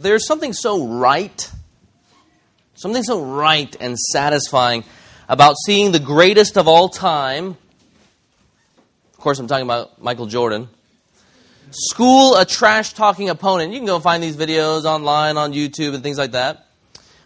[0.00, 1.50] there's something so right,
[2.74, 4.84] something so right and satisfying
[5.28, 7.56] about seeing the greatest of all time.
[9.12, 10.68] Of course, I'm talking about Michael Jordan.
[11.70, 13.72] School a trash talking opponent.
[13.72, 16.66] You can go find these videos online on YouTube and things like that.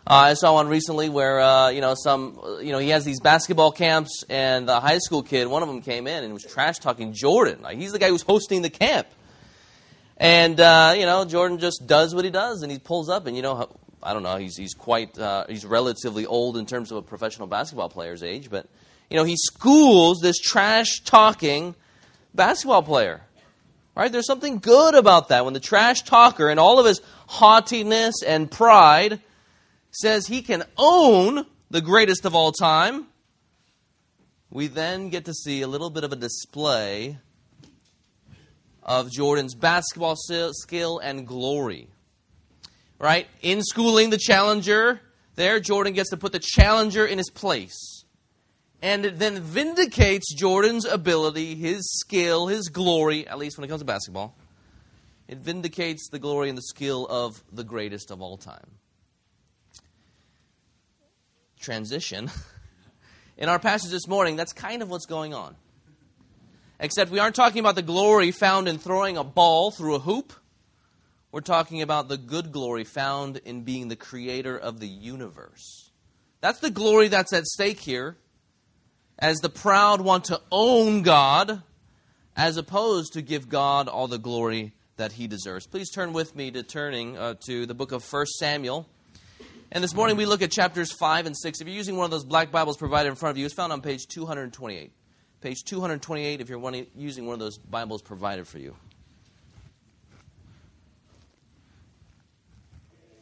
[0.06, 3.20] Uh, I saw one recently where uh, you know some you know he has these
[3.20, 6.79] basketball camps and the high school kid one of them came in and was trash
[6.79, 7.62] talking Jordan.
[7.62, 9.06] Like he's the guy who's hosting the camp,
[10.17, 13.37] and uh, you know Jordan just does what he does and he pulls up and
[13.37, 13.69] you know
[14.03, 17.47] I don't know he's he's quite uh, he's relatively old in terms of a professional
[17.47, 18.69] basketball player's age, but
[19.11, 21.74] you know he schools this trash talking
[22.35, 23.23] basketball player.
[23.97, 24.11] Right?
[24.11, 28.51] There's something good about that when the trash talker and all of his haughtiness and
[28.51, 29.21] pride
[29.93, 33.07] says he can own the greatest of all time,
[34.51, 37.19] we then get to see a little bit of a display
[38.84, 41.88] of Jordan's basketball skill and glory.
[42.98, 43.27] Right?
[43.43, 45.01] In schooling the challenger,
[45.34, 48.05] there, Jordan gets to put the challenger in his place.
[48.82, 53.80] And it then vindicates Jordan's ability, his skill, his glory, at least when it comes
[53.80, 54.37] to basketball.
[55.27, 58.71] It vindicates the glory and the skill of the greatest of all time
[61.65, 62.30] transition.
[63.38, 65.56] In our passage this morning, that's kind of what's going on.
[66.84, 70.34] Except we aren't talking about the glory found in throwing a ball through a hoop.
[71.32, 75.91] We're talking about the good glory found in being the creator of the universe.
[76.43, 78.19] That's the glory that's at stake here,
[79.19, 81.62] as the proud want to own God,
[82.37, 85.66] as opposed to give God all the glory that he deserves.
[85.66, 88.87] Please turn with me to turning uh, to the book of 1 Samuel.
[89.72, 91.62] And this morning we look at chapters 5 and 6.
[91.62, 93.72] If you're using one of those black Bibles provided in front of you, it's found
[93.72, 94.93] on page 228.
[95.44, 98.75] Page 228 if you're using one of those Bibles provided for you.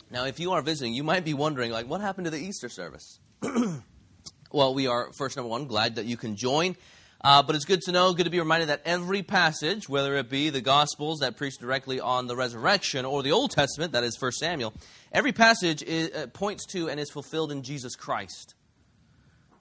[0.08, 2.68] Now, if you are visiting, you might be wondering, like, what happened to the Easter
[2.68, 3.18] service?
[4.52, 6.76] well, we are, first, number one, glad that you can join.
[7.24, 10.30] Uh, but it's good to know, good to be reminded that every passage, whether it
[10.30, 14.16] be the Gospels that preach directly on the resurrection or the Old Testament, that is
[14.22, 14.72] 1 Samuel,
[15.10, 18.54] every passage is, uh, points to and is fulfilled in Jesus Christ.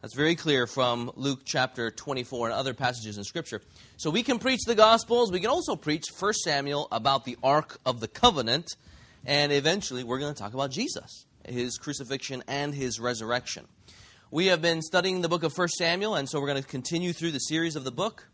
[0.01, 3.61] That's very clear from Luke chapter 24 and other passages in Scripture.
[3.97, 5.31] So we can preach the Gospels.
[5.31, 8.65] We can also preach 1 Samuel about the Ark of the Covenant.
[9.27, 13.67] And eventually, we're going to talk about Jesus, his crucifixion, and his resurrection.
[14.31, 17.13] We have been studying the book of 1 Samuel, and so we're going to continue
[17.13, 18.27] through the series of the book.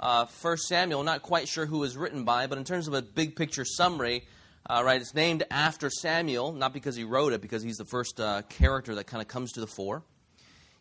[0.00, 3.02] Uh, 1 Samuel, not quite sure who was written by, but in terms of a
[3.02, 4.26] big picture summary,
[4.68, 8.18] uh, right, it's named after Samuel, not because he wrote it, because he's the first
[8.18, 10.02] uh, character that kind of comes to the fore.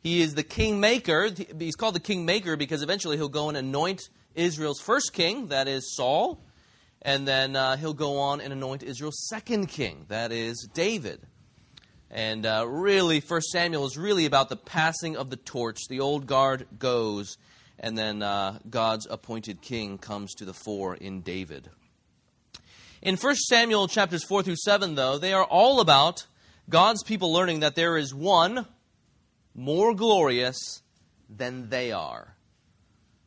[0.05, 1.29] He is the kingmaker.
[1.57, 5.95] He's called the kingmaker because eventually he'll go and anoint Israel's first king, that is
[5.95, 6.43] Saul,
[7.01, 11.21] and then uh, he'll go on and anoint Israel's second king, that is David.
[12.11, 15.79] And uh, really, First Samuel is really about the passing of the torch.
[15.89, 17.39] The old guard goes,
[17.79, 21.71] and then uh, God's appointed king comes to the fore in David.
[23.01, 26.27] In First Samuel chapters 4 through 7, though, they are all about
[26.69, 28.67] God's people learning that there is one
[29.55, 30.81] more glorious
[31.29, 32.35] than they are.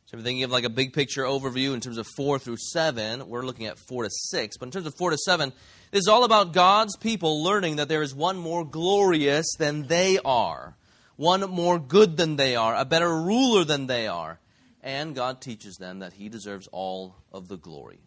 [0.05, 2.57] So if you're thinking of like a big picture overview in terms of 4 through
[2.57, 4.57] 7, we're looking at 4 to 6.
[4.57, 5.53] But in terms of 4 to 7,
[5.91, 10.19] this is all about God's people learning that there is one more glorious than they
[10.25, 10.77] are,
[11.17, 14.39] one more good than they are, a better ruler than they are.
[14.83, 17.99] And God teaches them that He deserves all of the glory.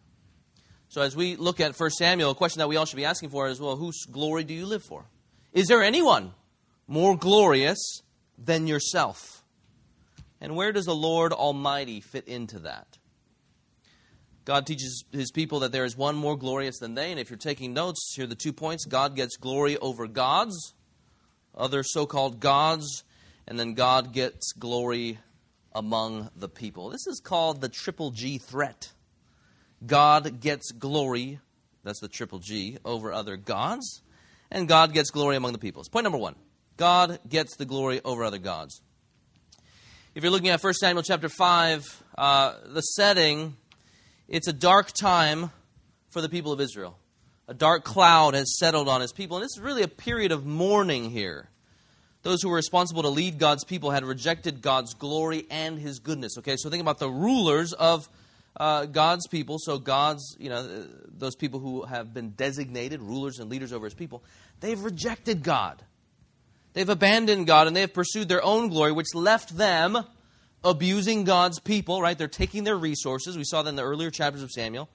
[0.88, 3.30] So, as we look at 1 Samuel, a question that we all should be asking
[3.30, 5.04] for is well, whose glory do you live for?
[5.52, 6.32] Is there anyone
[6.88, 8.02] more glorious
[8.44, 9.44] than yourself?
[10.40, 12.98] And where does the Lord Almighty fit into that?
[14.44, 17.12] God teaches his people that there is one more glorious than they.
[17.12, 20.74] And if you're taking notes, here are the two points God gets glory over gods,
[21.54, 23.04] other so called gods,
[23.46, 25.18] and then God gets glory
[25.72, 26.90] among the people.
[26.90, 28.92] This is called the triple G threat.
[29.86, 31.38] God gets glory,
[31.84, 34.02] that's the triple G, over other gods,
[34.50, 35.88] and God gets glory among the peoples.
[35.88, 36.34] Point number one
[36.76, 38.80] God gets the glory over other gods.
[40.14, 43.56] If you're looking at 1 Samuel chapter 5, uh, the setting
[44.32, 45.50] it's a dark time
[46.08, 46.96] for the people of Israel.
[47.48, 50.46] A dark cloud has settled on his people, and this is really a period of
[50.46, 51.50] mourning here.
[52.22, 56.38] Those who were responsible to lead God's people had rejected God's glory and his goodness.
[56.38, 58.08] Okay, so think about the rulers of
[58.56, 59.58] uh, God's people.
[59.58, 63.94] So, God's, you know, those people who have been designated rulers and leaders over his
[63.94, 64.22] people,
[64.60, 65.82] they've rejected God.
[66.74, 70.04] They've abandoned God and they have pursued their own glory, which left them
[70.64, 72.16] abusing God's people, right?
[72.16, 73.36] They're taking their resources.
[73.36, 74.88] We saw that in the earlier chapters of Samuel.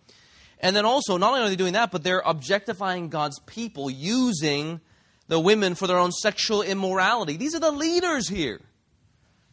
[0.60, 4.82] And then also, not only are they doing that, but they're objectifying God's people using
[5.28, 7.38] the women for their own sexual immorality.
[7.38, 8.60] These are the leaders here.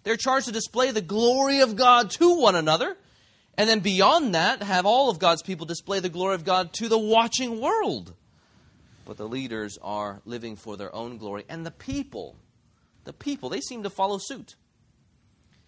[0.05, 2.97] They're charged to display the glory of God to one another.
[3.57, 6.89] And then beyond that, have all of God's people display the glory of God to
[6.89, 8.15] the watching world.
[9.05, 11.45] But the leaders are living for their own glory.
[11.49, 12.37] And the people,
[13.05, 14.57] the people, they seem to follow suit.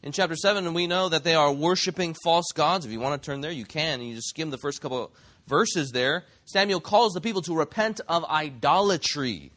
[0.03, 2.87] In chapter 7, we know that they are worshiping false gods.
[2.87, 4.01] If you want to turn there, you can.
[4.01, 5.13] You just skim the first couple
[5.47, 6.25] verses there.
[6.45, 9.53] Samuel calls the people to repent of idolatry.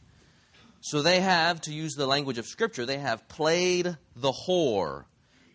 [0.82, 5.06] So they have, to use the language of Scripture, they have played the whore.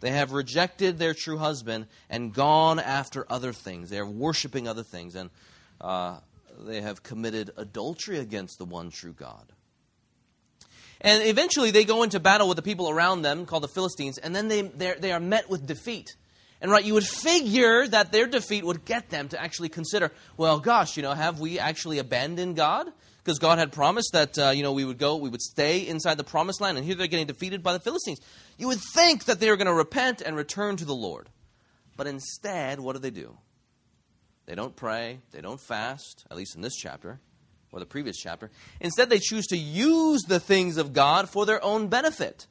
[0.01, 3.89] They have rejected their true husband and gone after other things.
[3.89, 5.31] They are worshiping other things, and
[5.81, 6.19] uh,
[6.59, 9.53] they have committed adultery against the one true God.
[11.01, 14.35] And eventually they go into battle with the people around them, called the Philistines, and
[14.35, 16.17] then they, they are met with defeat.
[16.61, 20.61] And right, you would figure that their defeat would get them to actually consider, well,
[20.61, 22.91] gosh, you know, have we actually abandoned God?
[23.23, 26.17] Because God had promised that, uh, you know, we would go, we would stay inside
[26.17, 28.21] the promised land, and here they're getting defeated by the Philistines.
[28.57, 31.29] You would think that they were going to repent and return to the Lord.
[31.97, 33.37] But instead, what do they do?
[34.47, 37.21] They don't pray, they don't fast, at least in this chapter
[37.75, 38.51] or the previous chapter.
[38.81, 42.47] Instead, they choose to use the things of God for their own benefit.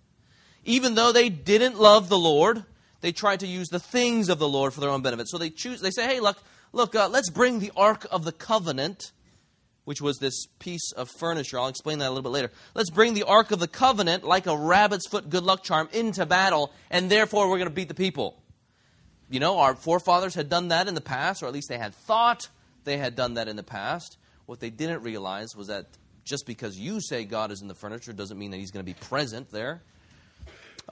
[0.65, 2.65] Even though they didn't love the Lord,
[3.01, 5.29] they tried to use the things of the Lord for their own benefit.
[5.29, 5.81] So they choose.
[5.81, 9.11] They say, "Hey, look, look, uh, let's bring the Ark of the Covenant."
[9.85, 11.59] Which was this piece of furniture.
[11.59, 12.51] I'll explain that a little bit later.
[12.73, 16.25] Let's bring the Ark of the Covenant, like a rabbit's foot good luck charm, into
[16.25, 18.41] battle, and therefore we're going to beat the people.
[19.33, 21.95] You know, our forefathers had done that in the past, or at least they had
[21.95, 22.49] thought
[22.83, 24.19] they had done that in the past.
[24.45, 25.87] What they didn't realize was that
[26.23, 28.91] just because you say God is in the furniture doesn't mean that He's going to
[28.91, 29.81] be present there.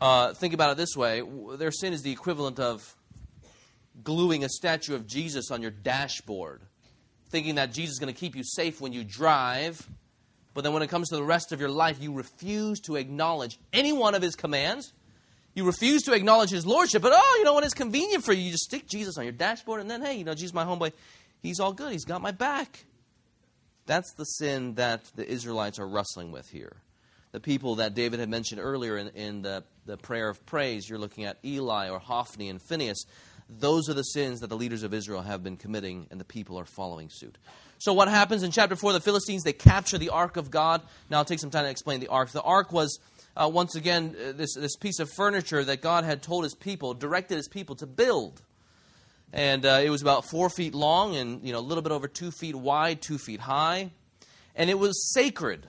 [0.01, 1.21] Uh, think about it this way
[1.57, 2.95] their sin is the equivalent of
[4.03, 6.63] gluing a statue of Jesus on your dashboard,
[7.29, 9.87] thinking that Jesus is going to keep you safe when you drive.
[10.55, 13.59] But then when it comes to the rest of your life, you refuse to acknowledge
[13.71, 14.93] any one of his commands.
[15.53, 18.43] You refuse to acknowledge his lordship, but oh, you know, when it's convenient for you,
[18.43, 20.93] you just stick Jesus on your dashboard, and then, hey, you know, Jesus, my homeboy,
[21.41, 21.91] he's all good.
[21.91, 22.85] He's got my back.
[23.85, 26.77] That's the sin that the Israelites are wrestling with here.
[27.33, 30.99] The people that David had mentioned earlier in, in the, the prayer of praise, you're
[30.99, 33.05] looking at Eli or Hophni and Phinehas.
[33.49, 36.57] Those are the sins that the leaders of Israel have been committing, and the people
[36.57, 37.37] are following suit.
[37.79, 38.93] So, what happens in chapter 4?
[38.93, 40.81] The Philistines, they capture the ark of God.
[41.09, 42.29] Now, I'll take some time to explain the ark.
[42.29, 42.99] The ark was,
[43.35, 46.93] uh, once again, uh, this, this piece of furniture that God had told his people,
[46.93, 48.41] directed his people to build
[49.33, 52.07] and uh, it was about four feet long and you know a little bit over
[52.07, 53.91] two feet wide, two feet high,
[54.55, 55.67] and it was sacred.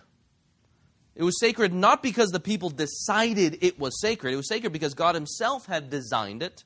[1.14, 4.32] It was sacred not because the people decided it was sacred.
[4.32, 6.64] It was sacred because God Himself had designed it,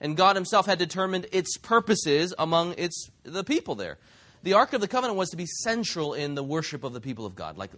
[0.00, 3.98] and God Himself had determined its purposes among its the people there.
[4.42, 7.26] The Ark of the Covenant was to be central in the worship of the people
[7.26, 7.70] of God, like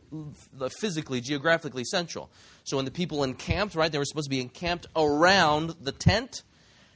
[0.80, 2.30] physically, geographically central.
[2.62, 6.42] So when the people encamped, right, they were supposed to be encamped around the tent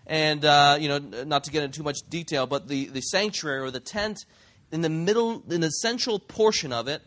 [0.07, 3.59] and, uh, you know, not to get into too much detail, but the, the sanctuary
[3.59, 4.25] or the tent,
[4.71, 7.03] in the middle, in the central portion of it,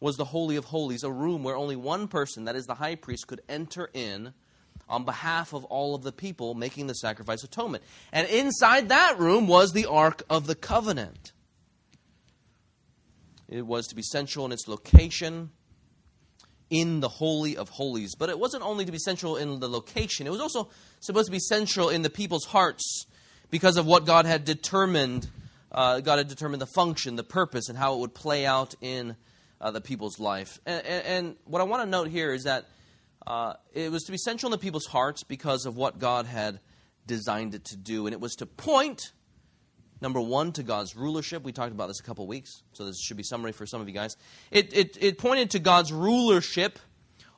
[0.00, 2.94] was the Holy of Holies, a room where only one person, that is the high
[2.94, 4.32] priest, could enter in
[4.88, 7.84] on behalf of all of the people making the sacrifice atonement.
[8.12, 11.32] And inside that room was the Ark of the Covenant.
[13.48, 15.50] It was to be central in its location
[16.70, 18.14] in the Holy of Holies.
[18.14, 20.68] But it wasn't only to be central in the location, it was also
[21.00, 23.06] supposed to be central in the people's hearts
[23.50, 25.28] because of what God had determined.
[25.70, 29.16] Uh, God had determined the function, the purpose, and how it would play out in
[29.60, 30.58] uh, the people's life.
[30.64, 32.66] And, and, and, what I want to note here is that
[33.26, 36.60] uh, it was to be central in the people's hearts because of what God had
[37.06, 38.06] designed it to do.
[38.06, 39.12] And it was to point
[40.00, 41.42] Number one, to God's rulership.
[41.42, 43.88] We talked about this a couple weeks, so this should be summary for some of
[43.88, 44.16] you guys.
[44.50, 46.78] It, it, it pointed to God's rulership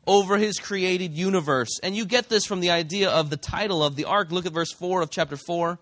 [0.06, 1.78] over his created universe.
[1.82, 4.30] And you get this from the idea of the title of the ark.
[4.30, 5.78] Look at verse 4 of chapter 4.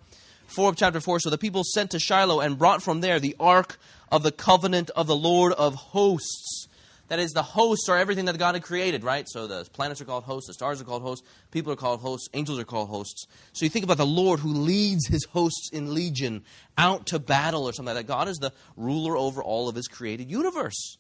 [0.47, 1.21] 4 of chapter 4.
[1.21, 3.79] So the people sent to Shiloh and brought from there the ark
[4.11, 6.68] of the covenant of the Lord of hosts.
[7.09, 9.27] That is, the hosts are everything that God had created, right?
[9.29, 12.29] So the planets are called hosts, the stars are called hosts, people are called hosts,
[12.35, 13.27] angels are called hosts.
[13.53, 16.45] So you think about the Lord who leads his hosts in legion
[16.77, 18.13] out to battle or something like that.
[18.13, 20.99] God is the ruler over all of his created universe.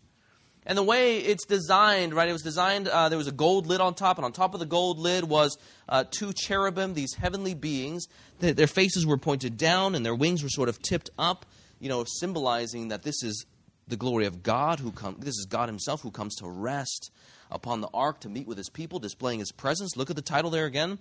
[0.64, 2.28] And the way it's designed, right?
[2.28, 4.60] It was designed, uh, there was a gold lid on top, and on top of
[4.60, 5.56] the gold lid was
[5.88, 8.06] uh, two cherubim, these heavenly beings.
[8.38, 11.46] Their faces were pointed down, and their wings were sort of tipped up,
[11.80, 13.46] you know, symbolizing that this is
[13.88, 15.24] the glory of God who comes.
[15.24, 17.10] This is God Himself who comes to rest
[17.50, 19.96] upon the ark to meet with His people, displaying His presence.
[19.96, 20.98] Look at the title there again.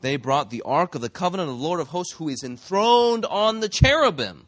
[0.00, 3.24] They brought the ark of the covenant of the Lord of hosts, who is enthroned
[3.24, 4.46] on the cherubim.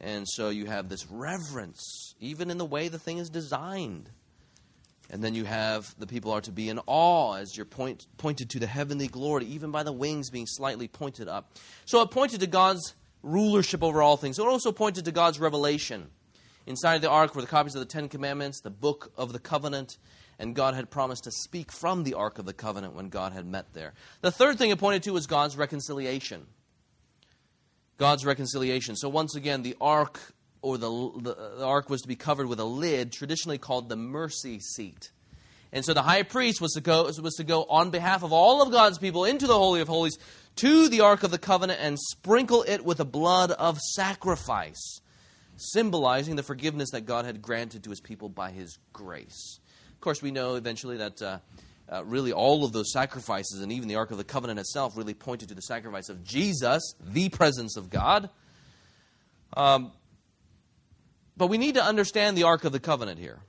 [0.00, 4.10] And so you have this reverence, even in the way the thing is designed.
[5.10, 8.50] And then you have the people are to be in awe as you're point, pointed
[8.50, 11.52] to the heavenly glory, even by the wings being slightly pointed up.
[11.84, 12.94] So it pointed to God's
[13.26, 14.38] rulership over all things.
[14.38, 16.10] It also pointed to God's revelation.
[16.66, 19.98] Inside the ark were the copies of the Ten Commandments, the book of the covenant,
[20.38, 23.46] and God had promised to speak from the ark of the covenant when God had
[23.46, 23.94] met there.
[24.20, 26.46] The third thing it pointed to was God's reconciliation.
[27.98, 28.96] God's reconciliation.
[28.96, 30.20] So once again, the ark
[30.60, 33.96] or the, the, the ark was to be covered with a lid, traditionally called the
[33.96, 35.10] mercy seat.
[35.72, 38.62] And so the high priest was to go was to go on behalf of all
[38.62, 40.18] of God's people into the holy of holies
[40.56, 45.00] to the ark of the covenant and sprinkle it with the blood of sacrifice,
[45.56, 49.60] symbolizing the forgiveness that God had granted to his people by his grace.
[49.92, 51.38] Of course, we know eventually that uh,
[51.90, 55.14] uh, really all of those sacrifices and even the ark of the covenant itself really
[55.14, 58.30] pointed to the sacrifice of Jesus, the presence of God.
[59.56, 59.92] Um,
[61.36, 63.40] but we need to understand the Ark of the Covenant here.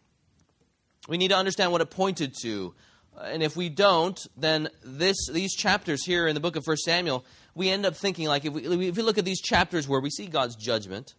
[1.08, 2.76] We need to understand what it pointed to.
[3.22, 7.26] And if we don't, then this, these chapters here in the book of First Samuel,
[7.56, 10.10] we end up thinking like if we, if we look at these chapters where we
[10.10, 11.14] see God's judgment,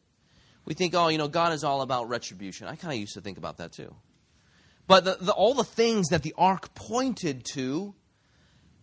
[0.64, 2.68] we think, oh, you know, God is all about retribution.
[2.68, 3.94] I kind of used to think about that too.
[4.86, 7.94] But the, the, all the things that the ark pointed to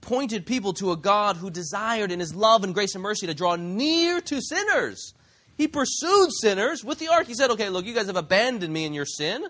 [0.01, 3.34] pointed people to a God who desired in his love and grace and mercy to
[3.34, 5.15] draw near to sinners
[5.57, 7.27] he pursued sinners with the ark.
[7.27, 9.45] He said, okay, look, you guys have abandoned me in your sin.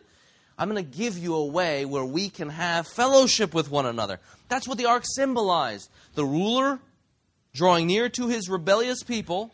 [0.58, 4.20] I'm going to give you a way where we can have fellowship with one another.
[4.48, 5.90] That's what the ark symbolized.
[6.14, 6.80] The ruler
[7.54, 9.54] drawing near to his rebellious people,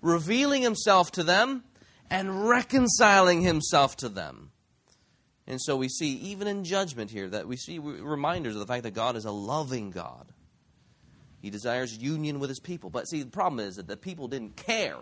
[0.00, 1.64] revealing himself to them,
[2.10, 4.50] and reconciling himself to them.
[5.46, 8.84] And so we see, even in judgment here, that we see reminders of the fact
[8.84, 10.32] that God is a loving God.
[11.40, 12.90] He desires union with his people.
[12.90, 14.98] But see, the problem is that the people didn't care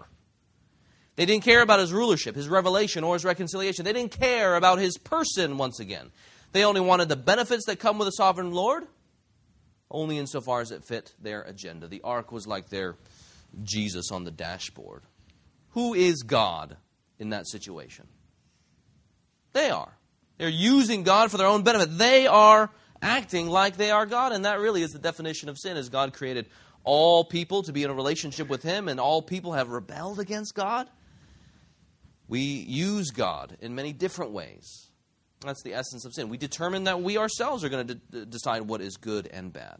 [1.16, 3.84] they didn't care about his rulership, his revelation, or his reconciliation.
[3.84, 6.10] They didn't care about his person once again.
[6.52, 8.84] They only wanted the benefits that come with a sovereign Lord,
[9.90, 11.88] only insofar as it fit their agenda.
[11.88, 12.96] The ark was like their
[13.62, 15.02] Jesus on the dashboard.
[15.70, 16.76] Who is God
[17.18, 18.06] in that situation?
[19.52, 19.96] They are.
[20.38, 21.98] They're using God for their own benefit.
[21.98, 22.70] They are
[23.02, 25.76] acting like they are God, and that really is the definition of sin.
[25.76, 26.46] As God created
[26.82, 30.54] all people to be in a relationship with Him, and all people have rebelled against
[30.54, 30.88] God.
[32.30, 34.88] We use God in many different ways.
[35.40, 36.28] That's the essence of sin.
[36.28, 39.78] We determine that we ourselves are going to de- decide what is good and bad.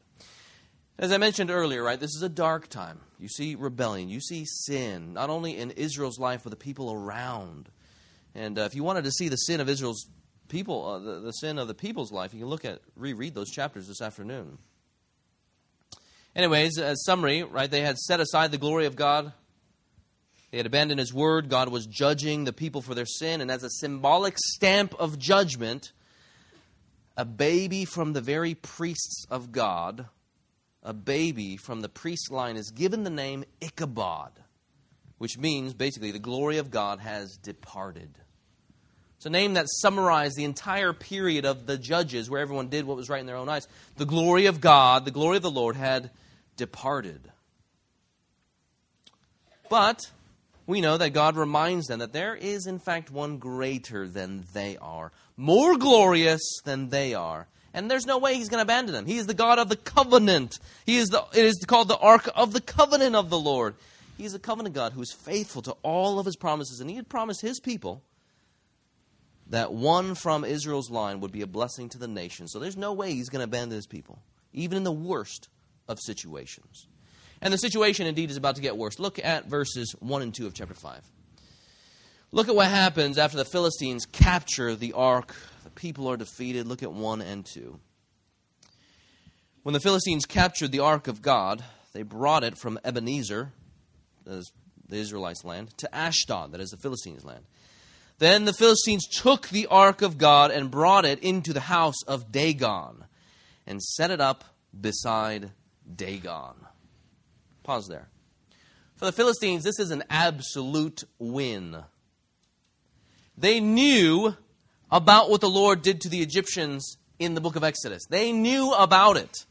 [0.98, 2.98] As I mentioned earlier, right, this is a dark time.
[3.20, 7.68] You see rebellion, you see sin, not only in Israel's life, but the people around.
[8.34, 10.08] And uh, if you wanted to see the sin of Israel's
[10.48, 13.50] people, uh, the, the sin of the people's life, you can look at, reread those
[13.50, 14.58] chapters this afternoon.
[16.34, 19.32] Anyways, as summary, right, they had set aside the glory of God
[20.50, 21.48] they had abandoned his word.
[21.48, 23.40] God was judging the people for their sin.
[23.40, 25.92] And as a symbolic stamp of judgment,
[27.16, 30.06] a baby from the very priests of God,
[30.82, 34.32] a baby from the priest line, is given the name Ichabod,
[35.18, 38.10] which means basically the glory of God has departed.
[39.18, 42.96] It's a name that summarized the entire period of the judges where everyone did what
[42.96, 43.68] was right in their own eyes.
[43.98, 46.10] The glory of God, the glory of the Lord had
[46.56, 47.30] departed.
[49.68, 50.10] But
[50.70, 54.76] we know that God reminds them that there is, in fact, one greater than they
[54.78, 57.48] are, more glorious than they are.
[57.72, 59.06] And there's no way he's going to abandon them.
[59.06, 60.58] He is the God of the covenant.
[60.86, 63.74] He is the, it is called the Ark of the covenant of the Lord.
[64.16, 66.80] He is a covenant God who is faithful to all of his promises.
[66.80, 68.02] And he had promised his people
[69.48, 72.48] that one from Israel's line would be a blessing to the nation.
[72.48, 74.20] So there's no way he's going to abandon his people,
[74.52, 75.48] even in the worst
[75.88, 76.86] of situations.
[77.42, 78.98] And the situation indeed is about to get worse.
[78.98, 81.00] Look at verses 1 and 2 of chapter 5.
[82.32, 85.34] Look at what happens after the Philistines capture the ark.
[85.64, 86.66] The people are defeated.
[86.66, 87.78] Look at 1 and 2.
[89.62, 93.52] When the Philistines captured the ark of God, they brought it from Ebenezer,
[94.24, 94.52] that is
[94.88, 97.44] the Israelites' land, to Ashdod, that is the Philistines' land.
[98.18, 102.30] Then the Philistines took the ark of God and brought it into the house of
[102.30, 103.04] Dagon
[103.66, 104.44] and set it up
[104.78, 105.50] beside
[105.96, 106.54] Dagon.
[107.62, 108.08] Pause there.
[108.96, 111.76] For the Philistines, this is an absolute win.
[113.36, 114.34] They knew
[114.90, 118.04] about what the Lord did to the Egyptians in the book of Exodus.
[118.10, 119.46] They knew about it.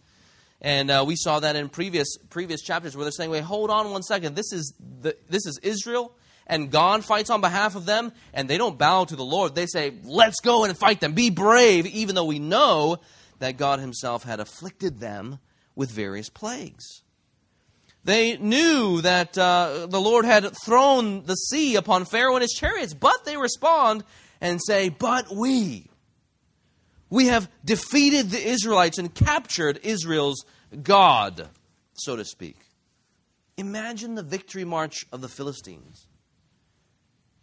[0.61, 3.91] And uh, we saw that in previous previous chapters where they're saying, "Wait, hold on
[3.91, 4.35] one second.
[4.35, 6.13] This is the, this is Israel,
[6.45, 9.55] and God fights on behalf of them, and they don't bow to the Lord.
[9.55, 11.13] They say, "Let's go and fight them.
[11.13, 12.97] Be brave," even though we know
[13.39, 15.39] that God Himself had afflicted them
[15.75, 17.03] with various plagues.
[18.03, 22.93] They knew that uh, the Lord had thrown the sea upon Pharaoh and his chariots,
[22.93, 24.03] but they respond
[24.41, 25.89] and say, But we,
[27.09, 30.45] we have defeated the Israelites and captured Israel's
[30.81, 31.49] God,
[31.93, 32.57] so to speak.
[33.57, 36.07] Imagine the victory march of the Philistines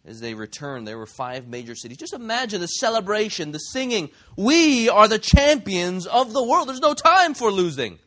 [0.07, 0.87] as they returned.
[0.87, 1.97] There were five major cities.
[1.97, 4.09] Just imagine the celebration, the singing.
[4.35, 6.69] We are the champions of the world.
[6.69, 7.99] There's no time for losing.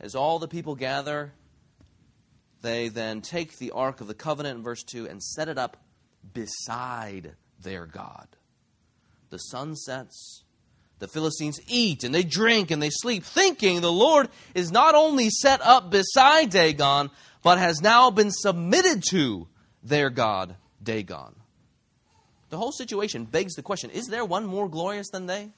[0.00, 1.32] As all the people gather,
[2.62, 5.76] they then take the Ark of the Covenant in verse 2 and set it up
[6.34, 8.28] beside their God.
[9.30, 10.42] The sun sets,
[10.98, 15.30] the Philistines eat and they drink and they sleep, thinking the Lord is not only
[15.30, 17.10] set up beside Dagon,
[17.42, 19.46] but has now been submitted to
[19.82, 21.34] their God, Dagon.
[22.50, 25.50] The whole situation begs the question is there one more glorious than they?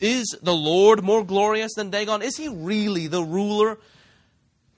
[0.00, 2.22] Is the Lord more glorious than Dagon?
[2.22, 3.78] Is he really the ruler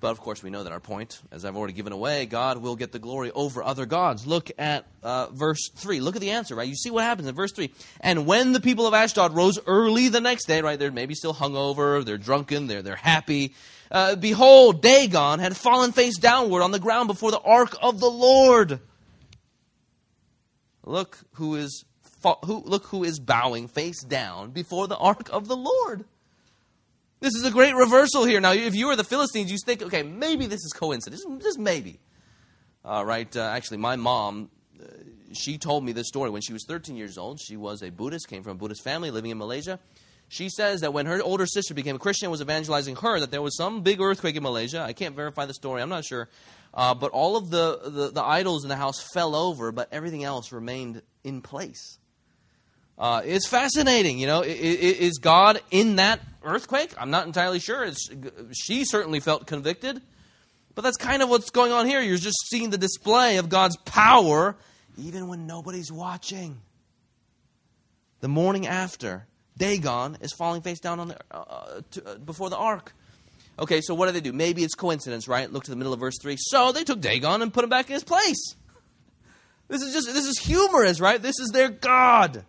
[0.01, 2.75] but of course, we know that our point, as I've already given away, God will
[2.75, 4.27] get the glory over other gods.
[4.27, 6.01] Look at uh, verse 3.
[6.01, 6.67] Look at the answer, right?
[6.67, 7.71] You see what happens in verse 3.
[8.01, 11.35] And when the people of Ashdod rose early the next day, right, they're maybe still
[11.35, 13.55] hungover, they're drunken, they're, they're happy.
[13.91, 18.11] Uh, behold, Dagon had fallen face downward on the ground before the ark of the
[18.11, 18.81] Lord.
[20.87, 21.85] Look who is,
[22.45, 26.07] who, look who is bowing face down before the ark of the Lord.
[27.21, 28.41] This is a great reversal here.
[28.41, 31.23] Now, if you were the Philistines, you think, okay, maybe this is coincidence.
[31.43, 32.01] Just maybe.
[32.83, 33.35] Uh, right?
[33.37, 34.51] Uh, actually, my mom,
[34.81, 34.87] uh,
[35.35, 37.39] she told me this story when she was 13 years old.
[37.39, 39.79] She was a Buddhist, came from a Buddhist family living in Malaysia.
[40.29, 43.43] She says that when her older sister became a Christian, was evangelizing her, that there
[43.43, 44.81] was some big earthquake in Malaysia.
[44.81, 45.83] I can't verify the story.
[45.83, 46.29] I'm not sure.
[46.73, 50.25] Uh, but all of the, the, the idols in the house fell over, but everything
[50.25, 51.99] else remained in place.
[52.97, 54.43] Uh, it's fascinating, you know.
[54.43, 56.93] Is God in that earthquake?
[56.99, 57.85] I'm not entirely sure.
[57.85, 58.09] It's,
[58.53, 60.01] she certainly felt convicted.
[60.75, 62.01] But that's kind of what's going on here.
[62.01, 64.57] You're just seeing the display of God's power
[64.97, 66.61] even when nobody's watching.
[68.21, 72.51] The morning after, Dagon is falling face down on the, uh, uh to, uh, before
[72.51, 72.93] the ark.
[73.59, 74.33] Okay, so what do they do?
[74.33, 75.51] Maybe it's coincidence, right?
[75.51, 76.37] Look to the middle of verse 3.
[76.39, 78.55] So they took Dagon and put him back in his place.
[79.69, 81.21] This is just this is humorous, right?
[81.21, 82.45] This is their God.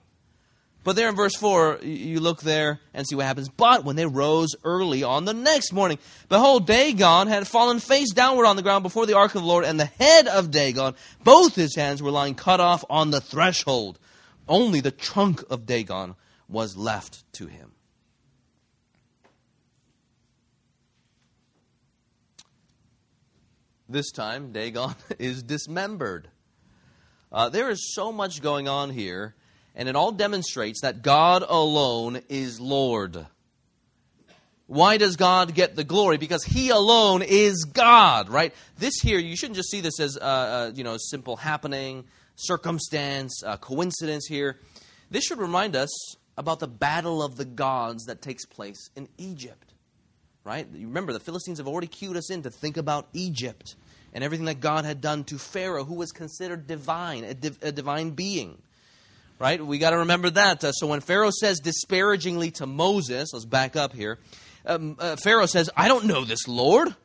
[0.83, 3.49] But there in verse 4, you look there and see what happens.
[3.49, 8.47] But when they rose early on the next morning, behold, Dagon had fallen face downward
[8.47, 11.53] on the ground before the ark of the Lord, and the head of Dagon, both
[11.53, 13.99] his hands were lying cut off on the threshold.
[14.47, 16.15] Only the trunk of Dagon
[16.49, 17.73] was left to him.
[23.87, 26.29] This time, Dagon is dismembered.
[27.31, 29.35] Uh, there is so much going on here
[29.75, 33.25] and it all demonstrates that God alone is Lord.
[34.67, 36.17] Why does God get the glory?
[36.17, 38.53] Because He alone is God, right?
[38.77, 42.05] This here, you shouldn't just see this as, uh, uh, you know, simple happening,
[42.35, 44.59] circumstance, uh, coincidence here.
[45.09, 45.89] This should remind us
[46.37, 49.73] about the battle of the gods that takes place in Egypt,
[50.45, 50.67] right?
[50.73, 53.75] You remember, the Philistines have already cued us in to think about Egypt
[54.13, 57.71] and everything that God had done to Pharaoh, who was considered divine, a, div- a
[57.73, 58.61] divine being
[59.41, 59.65] right?
[59.65, 60.63] We got to remember that.
[60.63, 64.19] Uh, so when Pharaoh says disparagingly to Moses, let's back up here.
[64.67, 66.95] Um, uh, Pharaoh says, I don't know this Lord,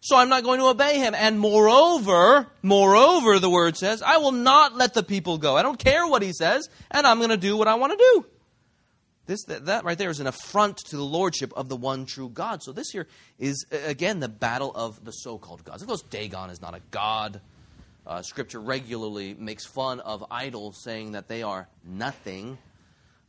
[0.00, 1.14] so I'm not going to obey him.
[1.14, 5.56] And moreover, moreover, the word says, I will not let the people go.
[5.56, 7.98] I don't care what he says, and I'm going to do what I want to
[7.98, 8.26] do.
[9.26, 12.28] This, that, that right there is an affront to the lordship of the one true
[12.28, 12.64] God.
[12.64, 13.06] So this here
[13.38, 15.82] is, again, the battle of the so called gods.
[15.82, 17.40] Of course, Dagon is not a god.
[18.06, 22.58] Uh, scripture regularly makes fun of idols, saying that they are nothing.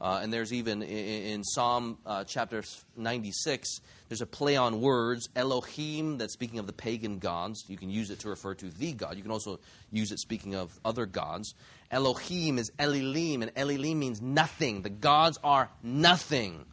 [0.02, 2.62] Uh, and there's even in, in Psalm uh, chapter
[2.98, 7.64] 96, there's a play on words, Elohim, that's speaking of the pagan gods.
[7.70, 9.16] You can use it to refer to the God.
[9.16, 9.62] You can also
[9.92, 11.54] use it speaking of other gods.
[11.90, 14.82] Elohim is Elilim, and Elilim means nothing.
[14.82, 16.66] The gods are nothing.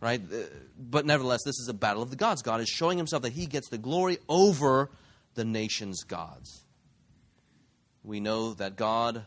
[0.00, 0.22] Right?
[0.22, 0.44] Uh,
[0.78, 2.40] but nevertheless, this is a battle of the gods.
[2.40, 4.88] God is showing himself that he gets the glory over
[5.34, 6.64] the nation's gods
[8.08, 9.22] we know that God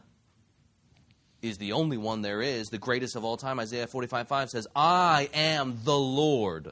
[1.43, 3.59] is the only one there is, the greatest of all time.
[3.59, 6.71] Isaiah 45 5 says, I am the Lord,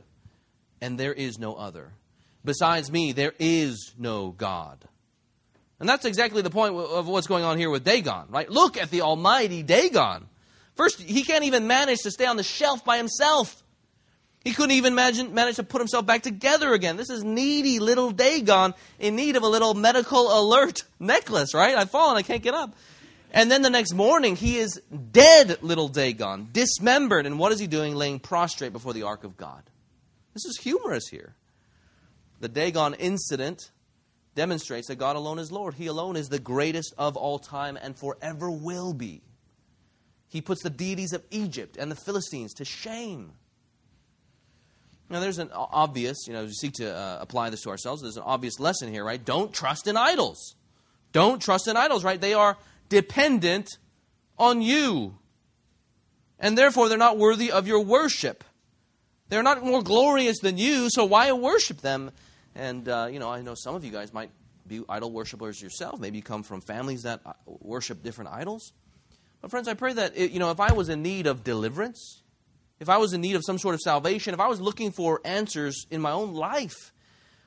[0.82, 1.94] and there is no other.
[2.44, 4.84] Besides me, there is no God.
[5.80, 8.50] And that's exactly the point of what's going on here with Dagon, right?
[8.50, 10.28] Look at the almighty Dagon.
[10.76, 13.64] First, he can't even manage to stay on the shelf by himself.
[14.44, 16.96] He couldn't even imagine, manage to put himself back together again.
[16.96, 21.76] This is needy little Dagon in need of a little medical alert necklace, right?
[21.76, 22.74] I've fallen, I can't get up.
[23.32, 27.26] And then the next morning, he is dead, little Dagon, dismembered.
[27.26, 27.96] And what is he doing?
[27.96, 29.62] Laying prostrate before the ark of God.
[30.34, 31.36] This is humorous here.
[32.40, 33.72] The Dagon incident
[34.36, 35.74] demonstrates that God alone is Lord.
[35.74, 39.22] He alone is the greatest of all time and forever will be.
[40.30, 43.34] He puts the deities of Egypt and the Philistines to shame.
[45.10, 48.04] Now, there's an obvious, you know, as we seek to uh, apply this to ourselves,
[48.04, 49.24] there's an obvious lesson here, right?
[49.24, 50.56] Don't trust in idols.
[51.12, 52.22] Don't trust in idols, right?
[52.22, 52.58] They are
[52.90, 53.70] dependent
[54.38, 55.18] on you.
[56.40, 58.44] And therefore, they're not worthy of your worship.
[59.30, 62.12] They're not more glorious than you, so why worship them?
[62.56, 64.30] And, uh, you know, I know some of you guys might
[64.68, 66.00] be idol worshippers yourself.
[66.00, 68.74] Maybe you come from families that uh, worship different idols.
[69.42, 72.22] But, friends, I pray that, you know, if I was in need of deliverance,
[72.80, 75.20] if I was in need of some sort of salvation, if I was looking for
[75.26, 76.94] answers in my own life,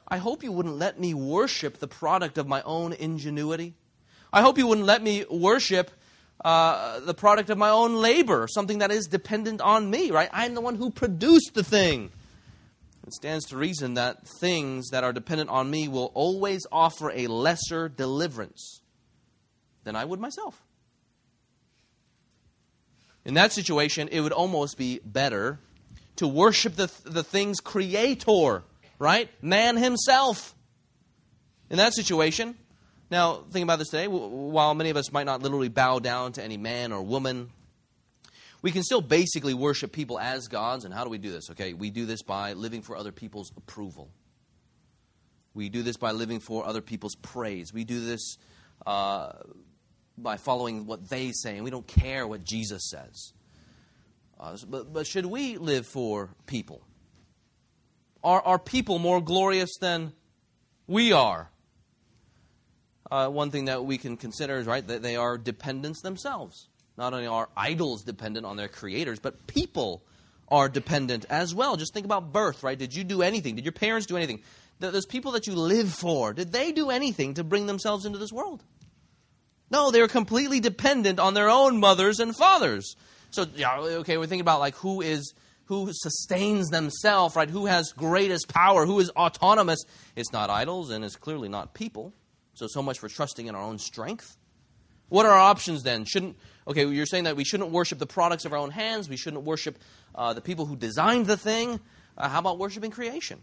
[0.07, 3.75] I hope you wouldn't let me worship the product of my own ingenuity.
[4.33, 5.91] I hope you wouldn't let me worship
[6.45, 10.29] uh, the product of my own labor, something that is dependent on me, right?
[10.33, 12.11] I'm the one who produced the thing.
[13.07, 17.27] It stands to reason that things that are dependent on me will always offer a
[17.27, 18.81] lesser deliverance
[19.85, 20.63] than I would myself.
[23.25, 25.61] In that situation, it would almost be better
[26.17, 28.63] to worship the, the thing's creator,
[28.99, 29.31] right?
[29.43, 30.55] Man himself.
[31.71, 32.57] In that situation,
[33.11, 36.43] now think about this today, while many of us might not literally bow down to
[36.43, 37.51] any man or woman,
[38.61, 40.85] we can still basically worship people as gods.
[40.85, 41.51] And how do we do this?
[41.51, 44.11] Okay, we do this by living for other people's approval.
[45.55, 47.73] We do this by living for other people's praise.
[47.73, 48.39] We do this
[48.87, 49.33] uh,
[50.19, 53.33] by following what they say, and we don't care what Jesus says.
[54.39, 56.83] Uh, but, but should we live for people?
[58.25, 60.13] Are, are people more glorious than
[60.87, 61.51] we are?
[63.11, 66.69] Uh, one thing that we can consider is right that they are dependents themselves.
[66.97, 70.03] Not only are idols dependent on their creators, but people
[70.49, 71.77] are dependent as well.
[71.77, 72.79] Just think about birth, right?
[72.79, 73.57] Did you do anything?
[73.57, 74.43] Did your parents do anything?
[74.79, 78.33] Those people that you live for, did they do anything to bring themselves into this
[78.33, 78.63] world?
[79.73, 82.95] No, they're completely dependent on their own mothers and fathers.
[83.31, 85.33] So, yeah, okay, we're thinking about like who is
[85.65, 87.49] who sustains themselves, right?
[87.49, 88.85] Who has greatest power?
[88.85, 89.83] Who is autonomous?
[90.15, 92.13] It's not idols, and it's clearly not people.
[92.53, 94.37] So, so much for trusting in our own strength.
[95.09, 96.05] What are our options then?
[96.05, 96.37] Shouldn't
[96.69, 96.87] okay?
[96.87, 99.09] You're saying that we shouldn't worship the products of our own hands.
[99.09, 99.79] We shouldn't worship
[100.15, 101.81] uh, the people who designed the thing.
[102.19, 103.41] Uh, how about worshiping creation?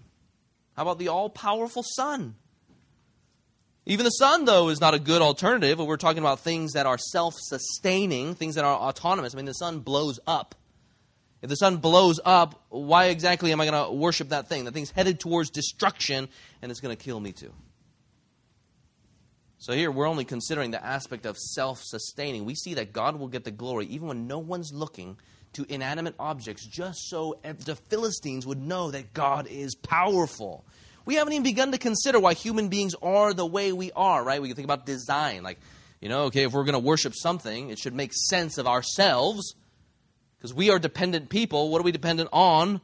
[0.75, 2.35] How about the all-powerful Sun?
[3.89, 5.79] Even the sun, though, is not a good alternative.
[5.79, 9.33] We're talking about things that are self sustaining, things that are autonomous.
[9.33, 10.53] I mean, the sun blows up.
[11.41, 14.65] If the sun blows up, why exactly am I going to worship that thing?
[14.65, 16.29] That thing's headed towards destruction,
[16.61, 17.51] and it's going to kill me too.
[19.57, 22.45] So here we're only considering the aspect of self sustaining.
[22.45, 25.17] We see that God will get the glory even when no one's looking
[25.53, 30.63] to inanimate objects, just so the Philistines would know that God is powerful.
[31.09, 34.39] We haven't even begun to consider why human beings are the way we are, right?
[34.39, 35.41] We can think about design.
[35.41, 35.57] Like,
[36.01, 39.55] you know, okay, if we're going to worship something, it should make sense of ourselves
[40.37, 41.71] because we are dependent people.
[41.71, 42.79] What are we dependent on?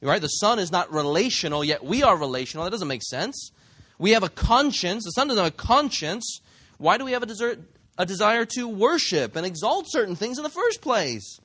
[0.00, 0.22] Right?
[0.22, 2.64] The sun is not relational, yet we are relational.
[2.64, 3.50] That doesn't make sense.
[3.98, 5.04] We have a conscience.
[5.04, 6.40] The sun doesn't have a conscience.
[6.78, 7.60] Why do we have a, desert,
[7.98, 11.40] a desire to worship and exalt certain things in the first place?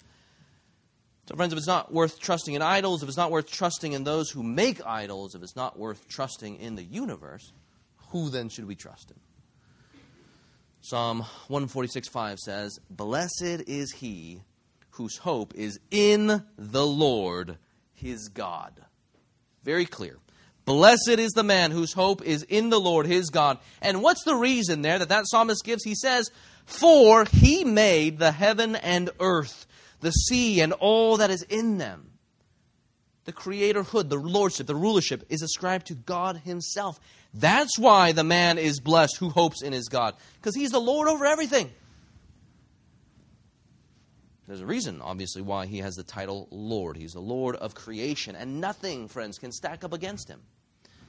[1.32, 4.04] So, friends, if it's not worth trusting in idols, if it's not worth trusting in
[4.04, 7.54] those who make idols, if it's not worth trusting in the universe,
[8.10, 9.17] who then should we trust in?
[10.82, 14.41] Psalm 146 5 says, Blessed is he
[14.89, 17.58] whose hope is in the Lord
[17.94, 18.74] his God.
[19.63, 20.17] Very clear.
[20.65, 23.58] Blessed is the man whose hope is in the Lord his God.
[23.82, 25.86] And what's the reason there that that psalmist gives?
[25.86, 26.30] He says,
[26.65, 29.65] For he made the heaven and earth
[30.02, 32.12] the sea and all that is in them.
[33.26, 37.00] The creatorhood, the lordship, the rulership is ascribed to God Himself.
[37.34, 41.08] That's why the man is blessed who hopes in his God, because he's the Lord
[41.08, 41.72] over everything.
[44.48, 46.98] There's a reason, obviously, why he has the title Lord.
[46.98, 50.42] He's the Lord of creation, and nothing, friends, can stack up against him.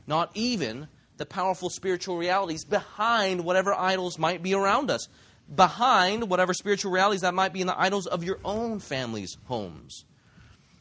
[0.06, 5.08] Not even the powerful spiritual realities behind whatever idols might be around us
[5.54, 10.04] behind whatever spiritual realities that might be in the idols of your own family's homes.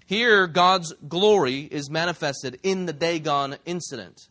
[0.06, 4.28] Here, God's glory is manifested in the Dagon incident,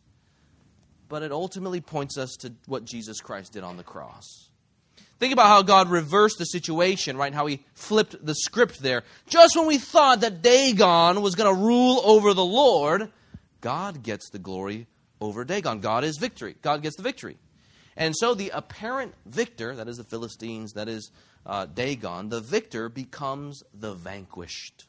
[1.09, 4.49] but it ultimately points us to what Jesus Christ did on the cross.
[5.19, 7.33] Think about how God reversed the situation, right?
[7.33, 9.03] How he flipped the script there.
[9.27, 13.11] Just when we thought that Dagon was going to rule over the Lord,
[13.61, 14.87] God gets the glory
[15.19, 15.79] over Dagon.
[15.79, 16.55] God is victory.
[16.61, 17.37] God gets the victory.
[17.97, 21.11] And so the apparent victor, that is the Philistines, that is
[21.45, 24.87] uh, Dagon, the victor becomes the vanquished.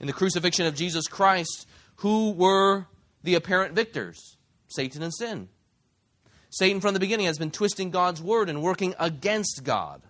[0.00, 1.66] In the crucifixion of Jesus Christ,
[1.96, 2.86] who were
[3.22, 4.36] the apparent victors
[4.68, 5.48] Satan and sin.
[6.50, 10.02] Satan, from the beginning, has been twisting God's word and working against God.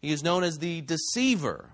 [0.00, 1.70] He is known as the deceiver.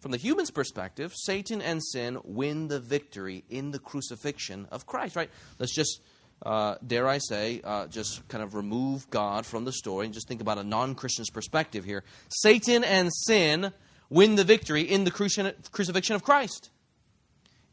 [0.00, 5.16] From the human's perspective, Satan and sin win the victory in the crucifixion of Christ,
[5.16, 5.30] right?
[5.58, 6.00] Let's just,
[6.42, 10.28] uh, dare I say, uh, just kind of remove God from the story and just
[10.28, 12.04] think about a non Christian's perspective here.
[12.28, 13.72] Satan and sin
[14.10, 16.70] win the victory in the crucifixion of Christ.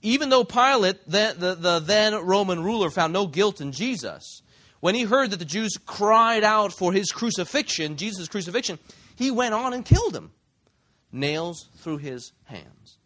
[0.01, 4.41] Even though Pilate, the, the, the then Roman ruler, found no guilt in Jesus,
[4.79, 8.79] when he heard that the Jews cried out for his crucifixion, Jesus' crucifixion,
[9.15, 10.31] he went on and killed him.
[11.11, 12.97] Nails through his hands,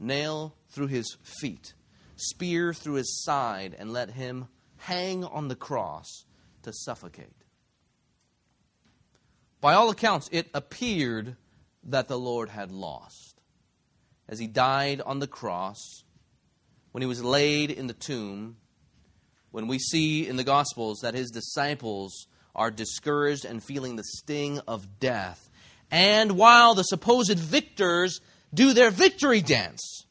[0.00, 1.74] nail through his feet,
[2.16, 4.48] spear through his side, and let him
[4.86, 6.24] hang on the cross
[6.62, 7.44] to suffocate.
[9.60, 11.36] By all accounts, it appeared
[11.84, 13.40] that the Lord had lost.
[14.28, 16.04] As he died on the cross,
[16.92, 18.56] when he was laid in the tomb,
[19.52, 24.60] when we see in the Gospels that his disciples are discouraged and feeling the sting
[24.68, 25.50] of death,
[25.90, 28.20] and while the supposed victors
[28.52, 30.04] do their victory dance.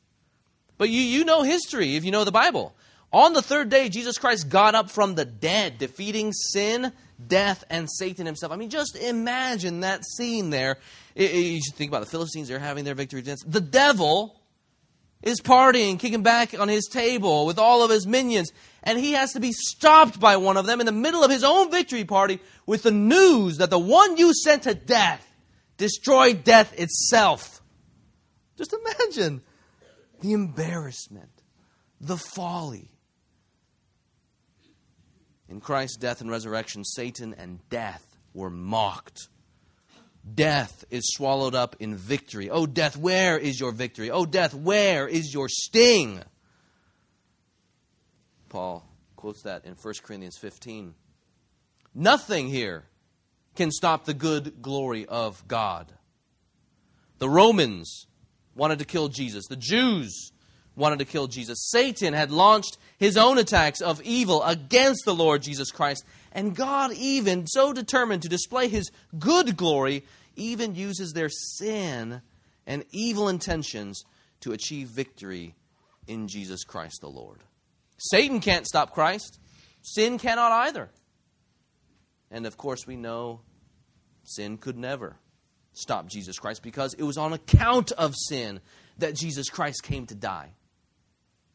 [0.78, 2.76] But you, you know history if you know the Bible.
[3.14, 6.92] On the third day, Jesus Christ got up from the dead, defeating sin,
[7.28, 8.52] death, and Satan himself.
[8.52, 10.80] I mean, just imagine that scene there.
[11.16, 13.44] You should think about the Philistines, they're having their victory dance.
[13.46, 14.42] The devil
[15.22, 19.34] is partying, kicking back on his table with all of his minions, and he has
[19.34, 22.40] to be stopped by one of them in the middle of his own victory party
[22.66, 25.26] with the news that the one you sent to death
[25.78, 27.62] destroyed death itself.
[28.58, 29.44] Just imagine
[30.20, 31.30] the embarrassment,
[32.02, 32.90] the folly.
[35.54, 39.30] In Christ's death and resurrection, Satan and death were mocked
[40.36, 42.50] Death is swallowed up in victory.
[42.50, 44.10] Oh, death, where is your victory?
[44.10, 46.22] Oh, death, where is your sting?
[48.48, 50.94] Paul quotes that in 1 Corinthians 15.
[51.94, 52.86] Nothing here
[53.56, 55.92] can stop the good glory of God.
[57.18, 58.08] The Romans
[58.56, 60.32] wanted to kill Jesus, the Jews
[60.76, 61.70] wanted to kill Jesus.
[61.70, 66.04] Satan had launched his own attacks of evil against the Lord Jesus Christ.
[66.32, 70.04] And God, even so determined to display his good glory,
[70.36, 72.22] even uses their sin
[72.66, 74.04] and evil intentions
[74.42, 75.56] to achieve victory
[76.08, 77.40] in Jesus Christ the Lord.
[77.98, 79.40] Satan can't stop Christ,
[79.82, 80.90] sin cannot either.
[82.32, 83.42] And of course, we know
[84.24, 85.18] sin could never
[85.74, 88.60] stop Jesus Christ because it was on account of sin
[88.98, 90.54] that Jesus Christ came to die.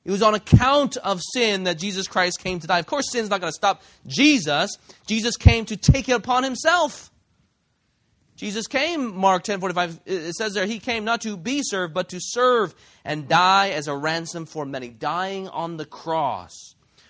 [0.08, 2.78] It was on account of sin that Jesus Christ came to die.
[2.78, 4.78] Of course, sin's not going to stop Jesus.
[5.06, 7.10] Jesus came to take it upon himself.
[8.34, 12.08] Jesus came, Mark 10 45, it says there, he came not to be served, but
[12.08, 16.54] to serve and die as a ransom for many, dying on the cross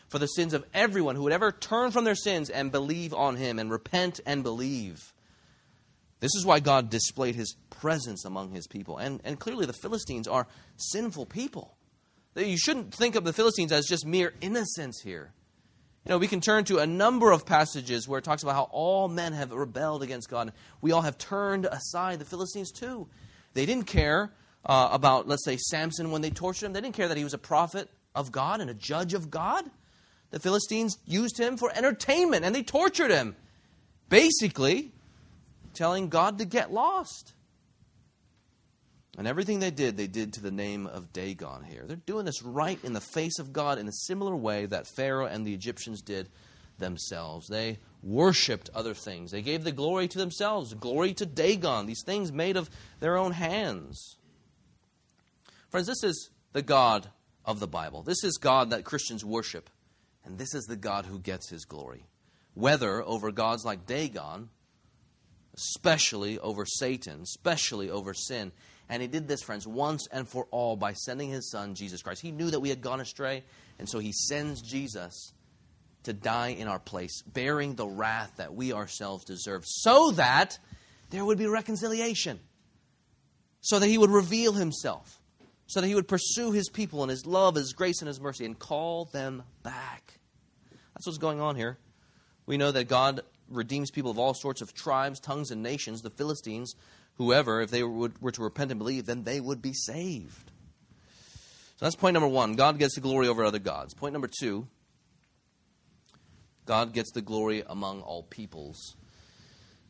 [0.09, 3.37] for the sins of everyone who would ever turn from their sins and believe on
[3.37, 5.13] him and repent and believe.
[6.19, 8.99] This is why God displayed his presence among his people.
[8.99, 11.78] And, and clearly, the Philistines are sinful people.
[12.38, 15.33] You shouldn't think of the Philistines as just mere innocents here.
[16.05, 18.68] You know, we can turn to a number of passages where it talks about how
[18.70, 20.53] all men have rebelled against God.
[20.81, 22.18] We all have turned aside.
[22.18, 23.09] The Philistines, too.
[23.55, 24.33] They didn't care
[24.64, 26.72] uh, about, let's say, Samson when they tortured him.
[26.72, 29.64] They didn't care that he was a prophet of God and a judge of God.
[30.31, 33.37] The Philistines used him for entertainment and they tortured him.
[34.09, 34.92] Basically,
[35.74, 37.35] telling God to get lost.
[39.19, 41.83] And everything they did, they did to the name of Dagon here.
[41.85, 45.27] They're doing this right in the face of God in a similar way that Pharaoh
[45.27, 46.29] and the Egyptians did
[46.79, 47.49] themselves.
[47.49, 49.33] They worshiped other things.
[49.33, 53.33] They gave the glory to themselves, glory to Dagon, these things made of their own
[53.33, 54.19] hands.
[55.71, 57.11] Friends, this is the God
[57.45, 58.05] of the Bible.
[58.05, 59.69] This is God that Christians worship.
[60.25, 62.07] And this is the God who gets his glory.
[62.55, 64.51] Whether over gods like Dagon,
[65.57, 68.53] especially over Satan, especially over sin,
[68.88, 72.22] and he did this, friends, once and for all by sending his son, Jesus Christ.
[72.22, 73.44] He knew that we had gone astray,
[73.79, 75.33] and so he sends Jesus
[76.05, 80.59] to die in our place, bearing the wrath that we ourselves deserve, so that
[81.11, 82.40] there would be reconciliation,
[83.61, 85.20] so that he would reveal himself,
[85.66, 88.44] so that he would pursue his people in his love, his grace, and his mercy,
[88.46, 90.18] and call them back.
[90.94, 91.79] That's what's going on here.
[92.46, 93.20] We know that God
[93.51, 96.03] redeems people of all sorts of tribes, tongues, and nations.
[96.03, 96.74] The Philistines
[97.19, 100.51] whoever, if they were to repent and believe, then they would be saved.
[101.77, 102.55] So that's point number one.
[102.55, 103.95] God gets the glory over other gods.
[103.95, 104.67] Point number two
[106.65, 108.97] God gets the glory among all peoples.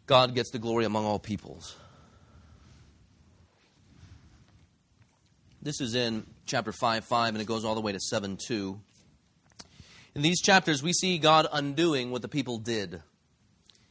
[0.07, 1.77] God gets the glory among all peoples.
[5.61, 8.81] This is in chapter 5 5, and it goes all the way to 7 2.
[10.15, 13.03] In these chapters, we see God undoing what the people did.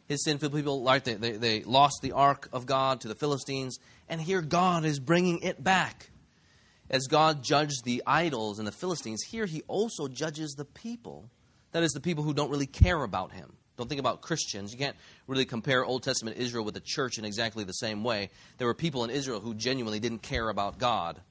[0.07, 3.77] His sinful people, like they, they, they lost the ark of God to the Philistines,
[4.07, 6.09] and here God is bringing it back.
[6.89, 11.29] As God judged the idols and the Philistines, here he also judges the people.
[11.73, 13.53] That is, the people who don't really care about him.
[13.75, 14.71] Don't think about Christians.
[14.71, 14.95] You can't
[15.27, 18.29] really compare Old Testament Israel with the church in exactly the same way.
[18.57, 21.21] There were people in Israel who genuinely didn't care about God.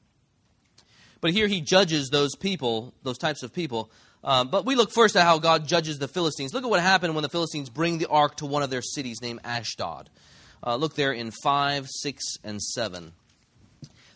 [1.21, 3.91] But here he judges those people, those types of people.
[4.27, 6.53] Um, but we look first at how God judges the Philistines.
[6.53, 9.23] Look at what happened when the Philistines bring the ark to one of their cities
[9.23, 10.11] named Ashdod.
[10.63, 13.13] Uh, look there in 5, 6, and 7.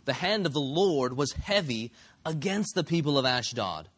[0.04, 1.92] The hand of the Lord was heavy
[2.26, 3.88] against the people of Ashdod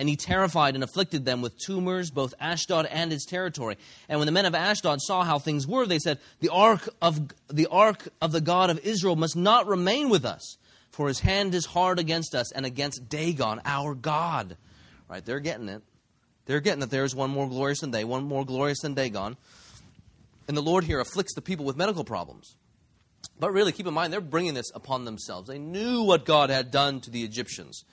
[0.00, 3.76] and he terrified and afflicted them with tumors, both Ashdod and its territory.
[4.08, 7.20] And when the men of Ashdod saw how things were, they said, The ark of
[7.48, 10.56] the ark of the God of Israel must not remain with us,
[10.90, 14.56] for his hand is hard against us and against Dagon, our God.
[15.10, 15.24] Right?
[15.24, 15.82] They're getting it.
[16.46, 19.36] They're getting that there's one more glorious than they, one more glorious than Dagon.
[20.48, 22.54] And the Lord here afflicts the people with medical problems.
[23.38, 25.48] But really, keep in mind, they're bringing this upon themselves.
[25.48, 27.84] They knew what God had done to the Egyptians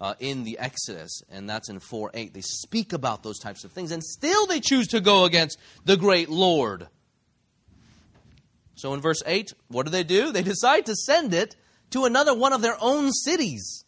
[0.00, 2.34] uh, in the Exodus, and that's in 4 8.
[2.34, 5.96] They speak about those types of things, and still they choose to go against the
[5.96, 6.88] great Lord.
[8.74, 10.32] So in verse 8, what do they do?
[10.32, 11.56] They decide to send it
[11.90, 13.84] to another one of their own cities.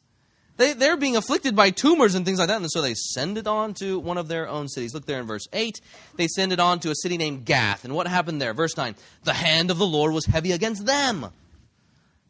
[0.60, 3.46] They, they're being afflicted by tumors and things like that, and so they send it
[3.46, 4.92] on to one of their own cities.
[4.92, 5.80] Look there in verse 8.
[6.16, 7.86] They send it on to a city named Gath.
[7.86, 8.52] And what happened there?
[8.52, 8.94] Verse 9
[9.24, 11.30] The hand of the Lord was heavy against them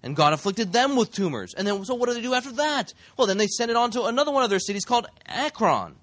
[0.02, 1.54] and God afflicted them with tumors.
[1.54, 2.94] And then, so what do they do after that?
[3.16, 5.96] Well, then they send it on to another one of their cities called Ekron.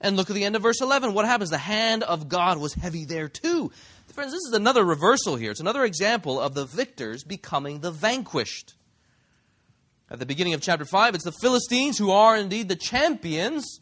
[0.00, 1.14] And look at the end of verse 11.
[1.14, 1.50] What happens?
[1.50, 3.70] The hand of God was heavy there too.
[4.12, 5.50] Friends, this is another reversal here.
[5.50, 8.74] It's another example of the victors becoming the vanquished.
[10.10, 13.80] At the beginning of chapter 5, it's the Philistines who are indeed the champions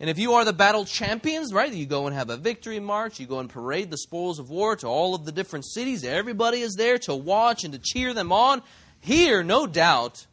[0.00, 3.20] and if you are the battle champions, right, you go and have a victory march,
[3.20, 6.04] you go and parade the spoils of war to all of the different cities.
[6.04, 8.62] Everybody is there to watch and to cheer them on.
[9.00, 10.26] Here, no doubt,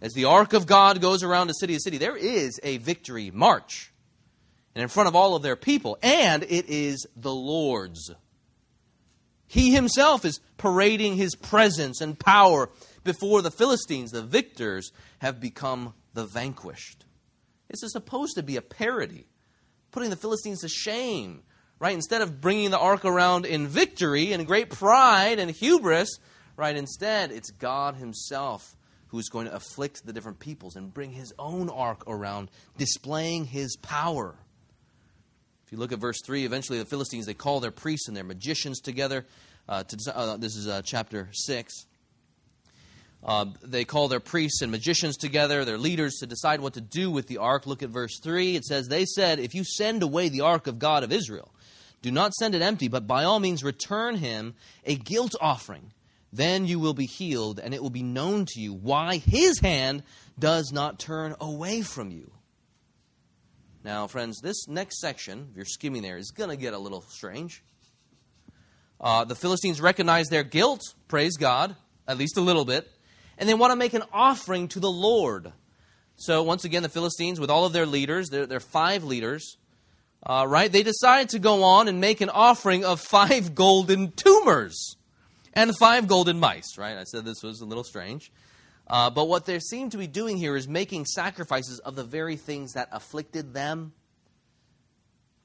[0.00, 3.30] as the ark of God goes around a city to city, there is a victory
[3.30, 3.92] march.
[4.74, 8.10] And in front of all of their people, and it is the Lord's.
[9.46, 12.70] He himself is parading his presence and power
[13.06, 14.10] before the Philistines.
[14.10, 17.04] The victors have become the vanquished.
[17.68, 19.26] This is supposed to be a parody,
[19.90, 21.42] putting the Philistines to shame,
[21.78, 21.94] right?
[21.94, 26.18] Instead of bringing the ark around in victory and great pride and hubris,
[26.56, 26.76] right?
[26.76, 28.76] Instead, it's God Himself
[29.08, 33.44] who is going to afflict the different peoples and bring His own ark around, displaying
[33.44, 34.34] His power.
[35.64, 38.24] If you look at verse 3, eventually the Philistines, they call their priests and their
[38.24, 39.26] magicians together.
[39.68, 41.86] Uh, to, uh, this is uh, chapter 6.
[43.26, 47.10] Uh, they call their priests and magicians together, their leaders, to decide what to do
[47.10, 47.66] with the ark.
[47.66, 48.54] Look at verse 3.
[48.54, 51.52] It says, They said, If you send away the ark of God of Israel,
[52.02, 55.92] do not send it empty, but by all means return him a guilt offering.
[56.32, 60.04] Then you will be healed, and it will be known to you why his hand
[60.38, 62.30] does not turn away from you.
[63.82, 67.02] Now, friends, this next section, if you're skimming there, is going to get a little
[67.02, 67.64] strange.
[69.00, 71.74] Uh, the Philistines recognize their guilt, praise God,
[72.06, 72.88] at least a little bit
[73.38, 75.52] and they want to make an offering to the Lord.
[76.16, 79.56] So, once again, the Philistines, with all of their leaders, their, their five leaders,
[80.22, 84.96] uh, right, they decide to go on and make an offering of five golden tumors
[85.52, 86.96] and five golden mice, right?
[86.96, 88.32] I said this was a little strange.
[88.88, 92.36] Uh, but what they seem to be doing here is making sacrifices of the very
[92.36, 93.92] things that afflicted them.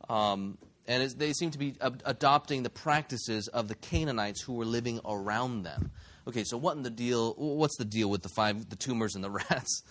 [0.10, 4.66] Um, and they seem to be ad- adopting the practices of the Canaanites who were
[4.66, 5.92] living around them.
[6.28, 7.34] Okay, so what in the deal?
[7.34, 9.84] What's the deal with the five, the tumors and the rats?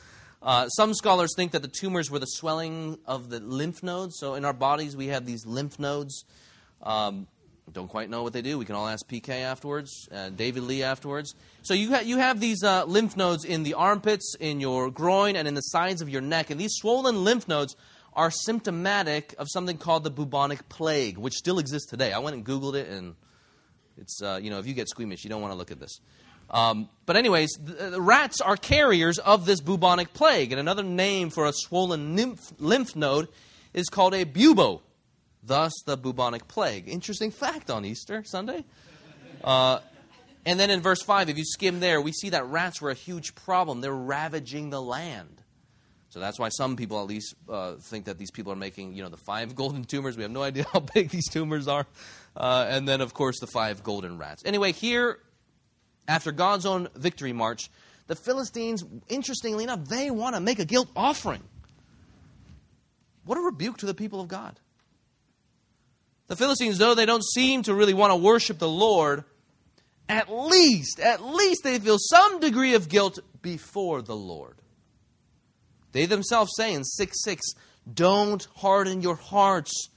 [0.42, 4.16] Uh, some scholars think that the tumors were the swelling of the lymph nodes.
[4.18, 6.24] So in our bodies, we have these lymph nodes.
[6.82, 7.26] Um,
[7.72, 8.58] don't quite know what they do.
[8.58, 11.34] We can all ask PK afterwards, uh, David Lee afterwards.
[11.62, 15.36] So you, ha- you have these uh, lymph nodes in the armpits, in your groin,
[15.36, 16.50] and in the sides of your neck.
[16.50, 17.76] And these swollen lymph nodes
[18.14, 22.12] are symptomatic of something called the bubonic plague, which still exists today.
[22.12, 23.14] I went and Googled it, and
[23.98, 26.00] it's, uh, you know, if you get squeamish, you don't want to look at this.
[26.50, 30.52] Um, but, anyways, the, the, rats are carriers of this bubonic plague.
[30.52, 33.28] And another name for a swollen lymph, lymph node
[33.72, 34.80] is called a bubo,
[35.42, 36.88] thus the bubonic plague.
[36.88, 38.64] Interesting fact on Easter Sunday.
[39.44, 39.80] Uh,
[40.44, 42.94] and then in verse 5, if you skim there, we see that rats were a
[42.94, 43.80] huge problem.
[43.80, 45.42] They're ravaging the land.
[46.08, 49.02] So that's why some people at least uh, think that these people are making, you
[49.02, 50.16] know, the five golden tumors.
[50.16, 51.86] We have no idea how big these tumors are.
[52.36, 54.42] Uh, and then, of course, the five golden rats.
[54.44, 55.20] Anyway, here,
[56.10, 57.70] after God's own victory march,
[58.08, 61.42] the Philistines, interestingly enough, they want to make a guilt offering.
[63.24, 64.58] what a rebuke to the people of God.
[66.26, 69.22] The Philistines, though they don't seem to really want to worship the Lord,
[70.08, 74.56] at least, at least they feel some degree of guilt before the Lord.
[75.92, 77.54] They themselves say in 6 6,
[77.94, 79.90] don't harden your hearts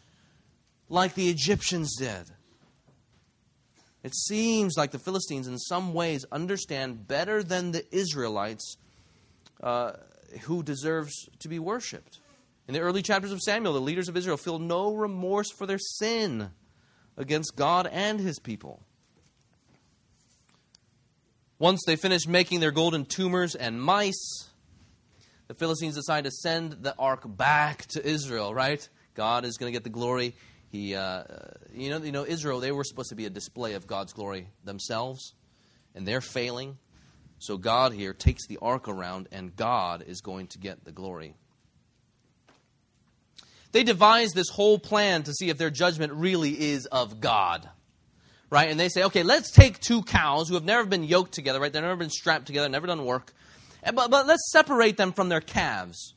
[0.90, 2.26] like the Egyptians did.
[4.04, 8.78] It seems like the Philistines, in some ways, understand better than the Israelites
[9.62, 9.94] uh,
[10.42, 12.20] who deserves to be worshipped.
[12.68, 15.80] In the early chapters of Samuel, the leaders of Israel feel no remorse for their
[15.80, 16.52] sin
[17.18, 18.84] against God and his people.
[21.60, 24.50] Once they finish making their golden tumors and mice,
[25.48, 28.88] the Philistines decide to send the ark back to Israel, right?
[29.14, 30.36] God is going to get the glory.
[30.74, 31.24] He, uh,
[31.72, 34.48] you know, you know, Israel, they were supposed to be a display of God's glory
[34.64, 35.36] themselves,
[35.94, 36.80] and they're failing.
[37.38, 41.36] So God here takes the ark around, and God is going to get the glory.
[43.72, 47.70] They devise this whole plan to see if their judgment really is of God.
[48.50, 48.72] Right?
[48.72, 51.72] And they say, okay, let's take two cows who have never been yoked together, right?
[51.72, 53.32] They've never been strapped together, never done work.
[53.84, 56.16] But, but let's separate them from their calves.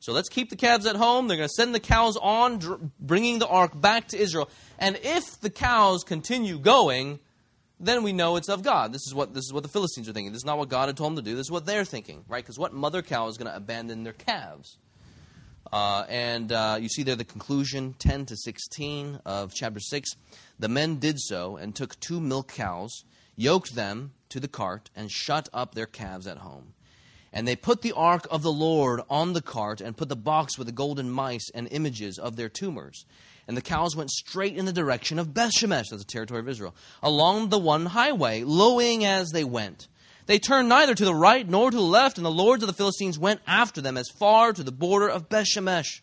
[0.00, 1.26] So let's keep the calves at home.
[1.26, 4.48] They're going to send the cows on, bringing the ark back to Israel.
[4.78, 7.18] And if the cows continue going,
[7.80, 8.92] then we know it's of God.
[8.92, 10.32] This is what this is what the Philistines are thinking.
[10.32, 11.36] This is not what God had told them to do.
[11.36, 12.42] This is what they're thinking, right?
[12.42, 14.78] Because what mother cow is going to abandon their calves?
[15.72, 20.10] Uh, and uh, you see there the conclusion, 10 to 16 of chapter 6.
[20.58, 23.04] The men did so and took two milk cows,
[23.36, 26.72] yoked them to the cart, and shut up their calves at home.
[27.32, 30.56] And they put the ark of the Lord on the cart and put the box
[30.56, 33.04] with the golden mice and images of their tumors.
[33.46, 36.74] And the cows went straight in the direction of Bethshemesh, that's the territory of Israel,
[37.02, 39.88] along the one highway, lowing as they went.
[40.26, 42.74] They turned neither to the right nor to the left, and the lords of the
[42.74, 46.02] Philistines went after them as far to the border of Bethshemesh.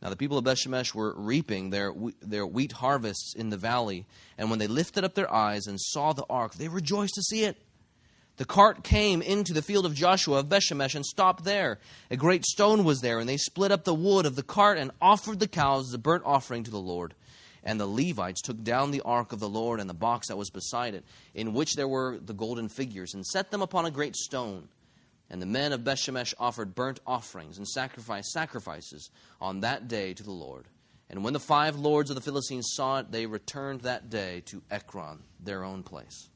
[0.00, 4.06] Now the people of Bethshemesh were reaping their, their wheat harvests in the valley,
[4.38, 7.42] and when they lifted up their eyes and saw the ark, they rejoiced to see
[7.42, 7.56] it.
[8.36, 11.78] The cart came into the field of Joshua of Bethshemesh and stopped there.
[12.10, 14.90] A great stone was there, and they split up the wood of the cart and
[15.00, 17.14] offered the cows as a burnt offering to the Lord.
[17.62, 20.50] And the Levites took down the ark of the Lord and the box that was
[20.50, 24.16] beside it, in which there were the golden figures, and set them upon a great
[24.16, 24.68] stone.
[25.30, 29.10] And the men of Bethshemesh offered burnt offerings and sacrificed sacrifices
[29.40, 30.66] on that day to the Lord.
[31.08, 34.62] And when the five lords of the Philistines saw it, they returned that day to
[34.70, 36.28] Ekron, their own place.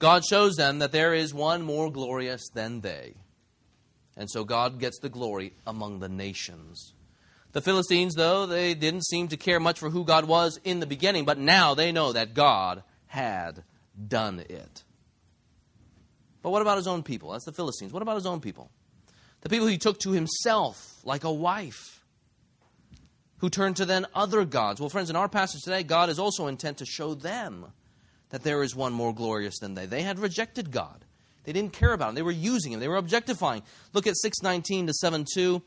[0.00, 3.14] God shows them that there is one more glorious than they.
[4.16, 6.94] And so God gets the glory among the nations.
[7.52, 10.86] The Philistines, though, they didn't seem to care much for who God was in the
[10.86, 13.62] beginning, but now they know that God had
[14.08, 14.84] done it.
[16.42, 17.30] But what about his own people?
[17.30, 17.92] That's the Philistines.
[17.92, 18.70] What about his own people?
[19.42, 22.04] The people he took to himself like a wife,
[23.38, 24.80] who turned to then other gods.
[24.80, 27.66] Well, friends, in our passage today, God is also intent to show them
[28.30, 29.86] that there is one more glorious than they.
[29.86, 31.04] They had rejected God.
[31.44, 32.14] They didn't care about him.
[32.14, 32.80] They were using him.
[32.80, 33.62] They were objectifying.
[33.92, 35.62] Look at 619 to 72.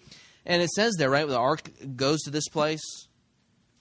[0.45, 2.83] And it says there, right, the ark goes to this place.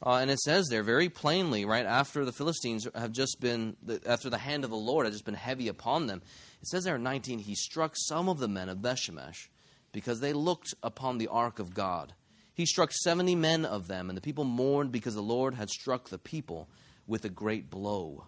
[0.04, 4.30] Uh, and it says there very plainly, right, after the Philistines have just been, after
[4.30, 6.22] the hand of the Lord has just been heavy upon them.
[6.60, 9.48] It says there in 19, he struck some of the men of Bethshemesh
[9.92, 12.14] because they looked upon the ark of God.
[12.54, 16.08] He struck 70 men of them, and the people mourned because the Lord had struck
[16.08, 16.68] the people
[17.06, 18.26] with a great blow.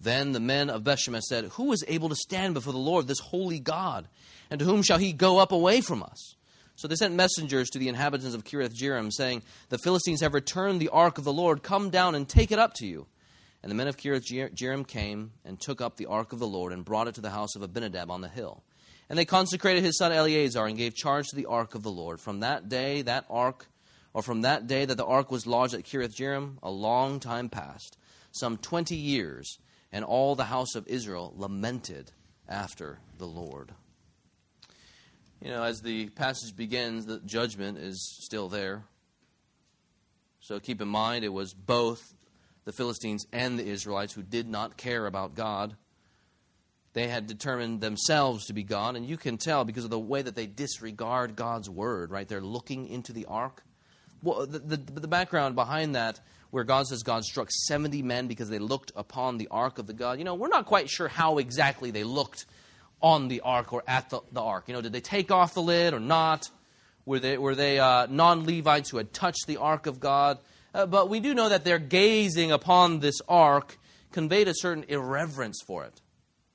[0.00, 3.18] Then the men of Bethshemesh said, Who is able to stand before the Lord, this
[3.18, 4.08] holy God?
[4.50, 6.34] And to whom shall he go up away from us?
[6.76, 10.80] So they sent messengers to the inhabitants of Kiriath Jearim, saying, The Philistines have returned
[10.80, 11.64] the ark of the Lord.
[11.64, 13.06] Come down and take it up to you.
[13.62, 16.72] And the men of Kiriath Jearim came and took up the ark of the Lord
[16.72, 18.62] and brought it to the house of Abinadab on the hill.
[19.10, 22.20] And they consecrated his son Eleazar and gave charge to the ark of the Lord.
[22.20, 23.66] From that day, that ark,
[24.14, 27.48] or from that day that the ark was lodged at Kiriath Jearim, a long time
[27.48, 27.96] passed,
[28.30, 29.58] some twenty years
[29.92, 32.12] and all the house of Israel lamented
[32.48, 33.72] after the Lord.
[35.40, 38.84] You know, as the passage begins, the judgment is still there.
[40.40, 42.14] So keep in mind, it was both
[42.64, 45.76] the Philistines and the Israelites who did not care about God.
[46.92, 50.22] They had determined themselves to be God, and you can tell because of the way
[50.22, 52.26] that they disregard God's word, right?
[52.26, 53.62] They're looking into the ark.
[54.22, 56.20] Well, the, the, the background behind that
[56.50, 59.92] where God says God struck 70 men because they looked upon the ark of the
[59.92, 60.18] God.
[60.18, 62.46] You know, we're not quite sure how exactly they looked
[63.00, 64.64] on the ark or at the, the ark.
[64.66, 66.50] You know, did they take off the lid or not?
[67.04, 70.38] Were they, were they uh, non Levites who had touched the ark of God?
[70.74, 73.78] Uh, but we do know that their gazing upon this ark
[74.12, 76.00] conveyed a certain irreverence for it.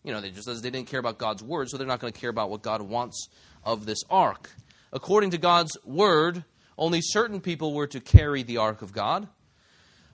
[0.03, 2.19] You know, they just they didn't care about God's word, so they're not going to
[2.19, 3.29] care about what God wants
[3.63, 4.51] of this ark.
[4.91, 6.43] According to God's word,
[6.77, 9.27] only certain people were to carry the ark of God.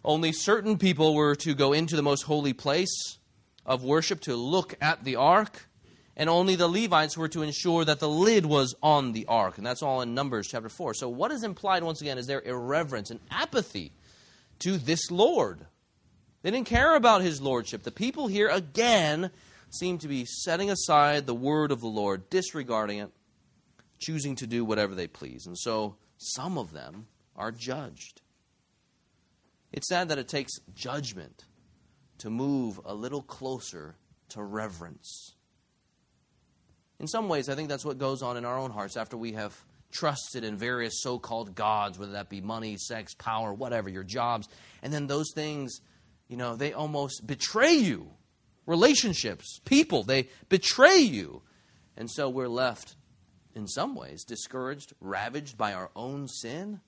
[0.03, 3.17] Only certain people were to go into the most holy place
[3.65, 5.67] of worship to look at the ark.
[6.15, 9.57] And only the Levites were to ensure that the lid was on the ark.
[9.57, 10.93] And that's all in Numbers chapter 4.
[10.93, 13.93] So, what is implied, once again, is their irreverence and apathy
[14.59, 15.65] to this Lord.
[16.41, 17.83] They didn't care about his lordship.
[17.83, 19.31] The people here, again,
[19.69, 23.11] seem to be setting aside the word of the Lord, disregarding it,
[23.99, 25.45] choosing to do whatever they please.
[25.45, 28.21] And so some of them are judged.
[29.71, 31.45] It's sad that it takes judgment
[32.19, 33.95] to move a little closer
[34.29, 35.35] to reverence.
[36.99, 39.33] In some ways, I think that's what goes on in our own hearts after we
[39.33, 39.55] have
[39.91, 44.47] trusted in various so called gods, whether that be money, sex, power, whatever, your jobs.
[44.83, 45.79] And then those things,
[46.27, 48.11] you know, they almost betray you.
[48.65, 51.41] Relationships, people, they betray you.
[51.97, 52.95] And so we're left,
[53.55, 56.81] in some ways, discouraged, ravaged by our own sin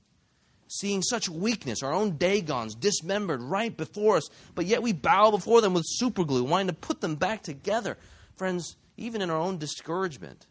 [0.72, 5.62] seeing such weakness, our own Dagons dismembered right before us, but yet we bow before
[5.62, 7.98] them with superglue, wanting to put them back together.
[8.38, 10.48] Friends, even in our own discouragement,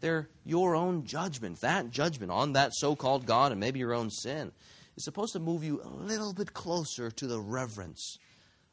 [0.00, 1.60] they're your own judgment.
[1.60, 4.52] That judgment on that so called God and maybe your own sin
[4.96, 8.18] is supposed to move you a little bit closer to the reverence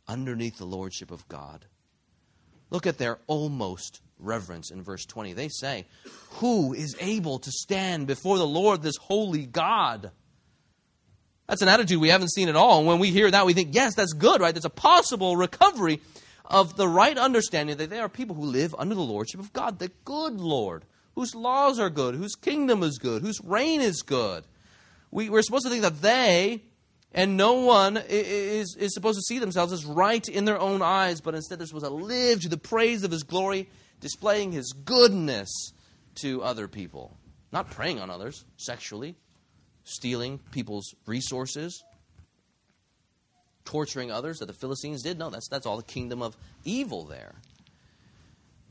[0.07, 1.65] underneath the lordship of God.
[2.69, 5.33] Look at their almost reverence in verse 20.
[5.33, 5.85] They say,
[6.33, 10.11] Who is able to stand before the Lord, this holy God?
[11.47, 12.79] That's an attitude we haven't seen at all.
[12.79, 14.53] And when we hear that, we think, yes, that's good, right?
[14.53, 15.99] That's a possible recovery
[16.45, 19.79] of the right understanding that they are people who live under the lordship of God,
[19.79, 20.85] the good Lord,
[21.15, 24.45] whose laws are good, whose kingdom is good, whose reign is good.
[25.11, 26.61] We, we're supposed to think that they
[27.13, 31.19] and no one is, is supposed to see themselves as right in their own eyes,
[31.19, 33.69] but instead they're supposed to live to the praise of His glory,
[33.99, 35.73] displaying His goodness
[36.15, 37.17] to other people.
[37.51, 39.15] Not preying on others sexually,
[39.83, 41.83] stealing people's resources,
[43.65, 45.17] torturing others that the Philistines did.
[45.17, 47.35] No, that's, that's all the kingdom of evil there.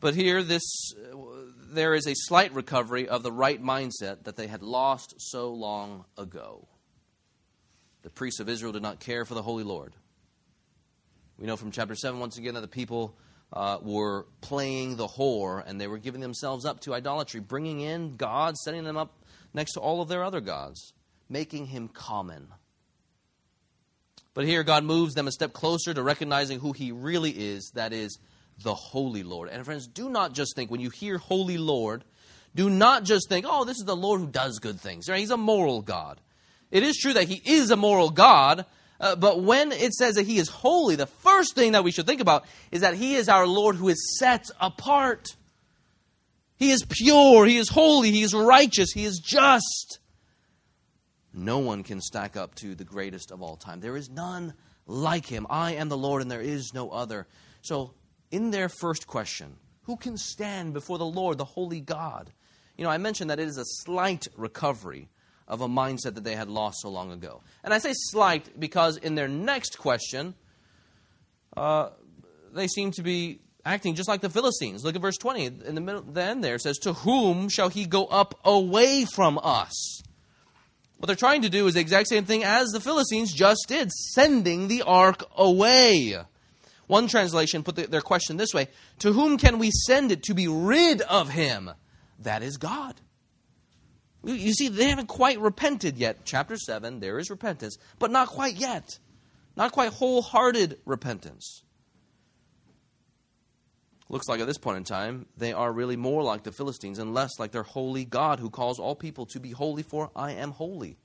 [0.01, 0.63] But here, this,
[1.13, 1.17] uh,
[1.73, 6.05] there is a slight recovery of the right mindset that they had lost so long
[6.17, 6.67] ago.
[8.03, 9.93] The priests of Israel did not care for the Holy Lord.
[11.39, 13.15] We know from chapter 7, once again, that the people
[13.53, 18.17] uh, were playing the whore and they were giving themselves up to idolatry, bringing in
[18.17, 20.95] gods, setting them up next to all of their other gods
[21.31, 22.49] making him common.
[24.35, 27.93] But here, God moves them a step closer to recognizing who he really is that
[27.93, 28.19] is,
[28.63, 29.49] the Holy Lord.
[29.49, 32.05] And friends, do not just think, when you hear Holy Lord,
[32.55, 35.09] do not just think, oh, this is the Lord who does good things.
[35.09, 35.19] Right?
[35.19, 36.21] He's a moral God.
[36.71, 38.67] It is true that he is a moral God,
[39.01, 42.07] uh, but when it says that he is holy, the first thing that we should
[42.07, 45.29] think about is that he is our Lord who is set apart.
[46.59, 50.00] He is pure, he is holy, he is righteous, he is just.
[51.41, 53.81] No one can stack up to the greatest of all time.
[53.81, 54.53] There is none
[54.87, 55.47] like him.
[55.49, 57.27] I am the Lord, and there is no other.
[57.63, 57.95] So,
[58.31, 62.31] in their first question, who can stand before the Lord, the holy God?
[62.77, 65.09] You know, I mentioned that it is a slight recovery
[65.49, 67.43] of a mindset that they had lost so long ago.
[67.65, 70.35] And I say slight because in their next question,
[71.57, 71.89] uh,
[72.53, 74.85] they seem to be acting just like the Philistines.
[74.85, 75.47] Look at verse 20.
[75.47, 79.07] In the middle, the end there it says, To whom shall he go up away
[79.07, 80.03] from us?
[81.01, 83.91] What they're trying to do is the exact same thing as the Philistines just did,
[83.91, 86.15] sending the ark away.
[86.89, 90.35] One translation put the, their question this way To whom can we send it to
[90.35, 91.71] be rid of him?
[92.19, 93.01] That is God.
[94.23, 96.19] You see, they haven't quite repented yet.
[96.27, 98.99] Chapter 7, there is repentance, but not quite yet.
[99.57, 101.63] Not quite wholehearted repentance.
[104.11, 107.15] Looks like at this point in time, they are really more like the Philistines and
[107.15, 110.51] less like their holy God who calls all people to be holy, for I am
[110.51, 110.97] holy.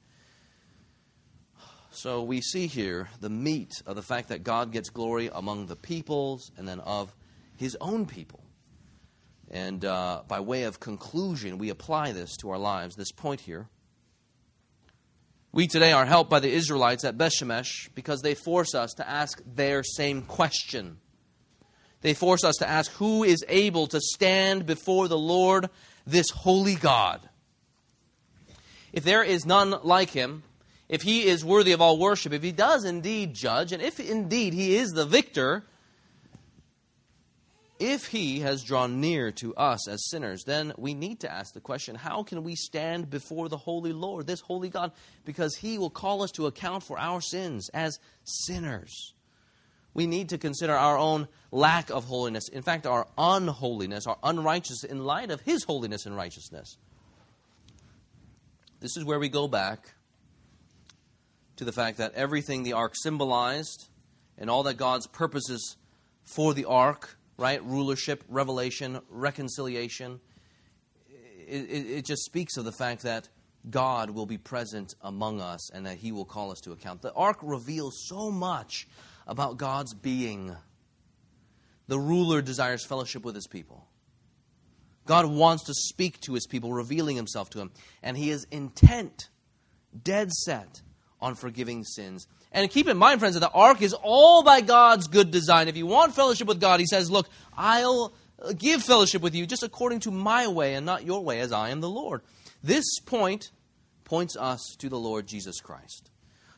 [1.91, 5.76] So we see here the meat of the fact that God gets glory among the
[5.76, 7.16] peoples and then of
[7.56, 8.43] his own people.
[9.51, 13.70] And uh, by way of conclusion, we apply this to our lives, this point here.
[15.51, 19.39] We today are helped by the Israelites at Bethshemesh because they force us to ask
[19.45, 20.97] their same question
[22.01, 25.69] they force us to ask who is able to stand before the Lord,
[26.05, 27.21] this holy God?
[28.93, 30.43] If there is none like him,
[30.87, 34.53] if he is worthy of all worship, if he does indeed judge, and if indeed
[34.53, 35.63] he is the victor,
[37.79, 41.59] if he has drawn near to us as sinners, then we need to ask the
[41.59, 44.91] question how can we stand before the holy Lord, this holy God?
[45.25, 49.14] Because he will call us to account for our sins as sinners
[49.95, 52.49] we need to consider our own lack of holiness.
[52.49, 56.77] In fact, our unholiness, our unrighteousness, in light of His holiness and righteousness.
[58.81, 59.95] This is where we go back
[61.55, 63.87] to the fact that everything the ark symbolized
[64.37, 65.77] and all that God's purposes
[66.25, 67.63] for the ark, right?
[67.63, 70.19] Rulership, revelation, reconciliation.
[71.47, 73.29] It, it, it, just speaks of the fact that
[73.69, 77.01] God will be present among us and that he will call us to account.
[77.01, 78.87] The ark reveals so much
[79.28, 80.55] about God's being.
[81.88, 83.86] The ruler desires fellowship with his people.
[85.05, 87.71] God wants to speak to his people, revealing himself to him.
[88.01, 89.30] And he is intent,
[90.03, 90.82] dead set
[91.21, 92.28] on forgiving sins.
[92.51, 95.67] And keep in mind, friends, that the ark is all by God's good design.
[95.67, 99.45] If you want fellowship with God, he says, Look, I'll uh, give fellowship with you
[99.45, 102.21] just according to my way and not your way, as I am the Lord.
[102.63, 103.51] This point
[104.05, 106.09] points us to the Lord Jesus Christ.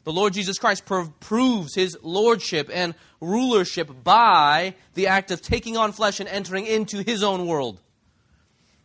[0.07, 5.91] The Lord Jesus Christ proves his lordship and rulership by the act of taking on
[5.91, 7.81] flesh and entering into his own world.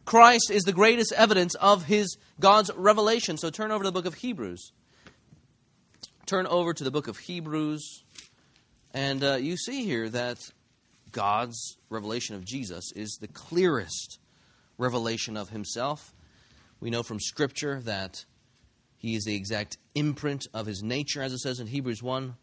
[0.04, 3.36] Christ is the greatest evidence of his God's revelation.
[3.36, 4.72] So turn over to the book of Hebrews.
[6.26, 8.02] Turn over to the book of Hebrews,
[8.92, 10.38] and uh, you see here that
[11.12, 14.18] God's revelation of Jesus is the clearest
[14.76, 16.12] revelation of himself.
[16.80, 18.24] We know from Scripture that
[19.02, 22.36] he is the exact imprint of his nature, as it says in Hebrews 1.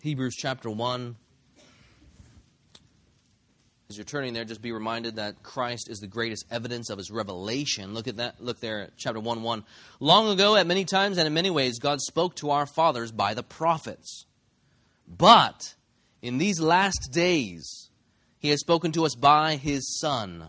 [0.00, 1.14] Hebrews chapter 1,
[3.90, 7.10] as you're turning there, just be reminded that Christ is the greatest evidence of his
[7.10, 7.92] revelation.
[7.92, 8.42] Look at that.
[8.42, 9.64] Look there chapter 1 1.
[10.00, 13.34] Long ago, at many times and in many ways, God spoke to our fathers by
[13.34, 14.24] the prophets.
[15.06, 15.74] But
[16.22, 17.90] in these last days,
[18.38, 20.48] he has spoken to us by his Son,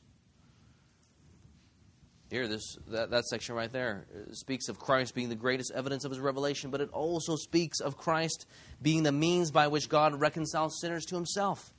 [2.31, 6.05] Here, this that, that section right there uh, speaks of Christ being the greatest evidence
[6.05, 8.47] of his revelation, but it also speaks of Christ
[8.81, 11.73] being the means by which God reconciles sinners to himself.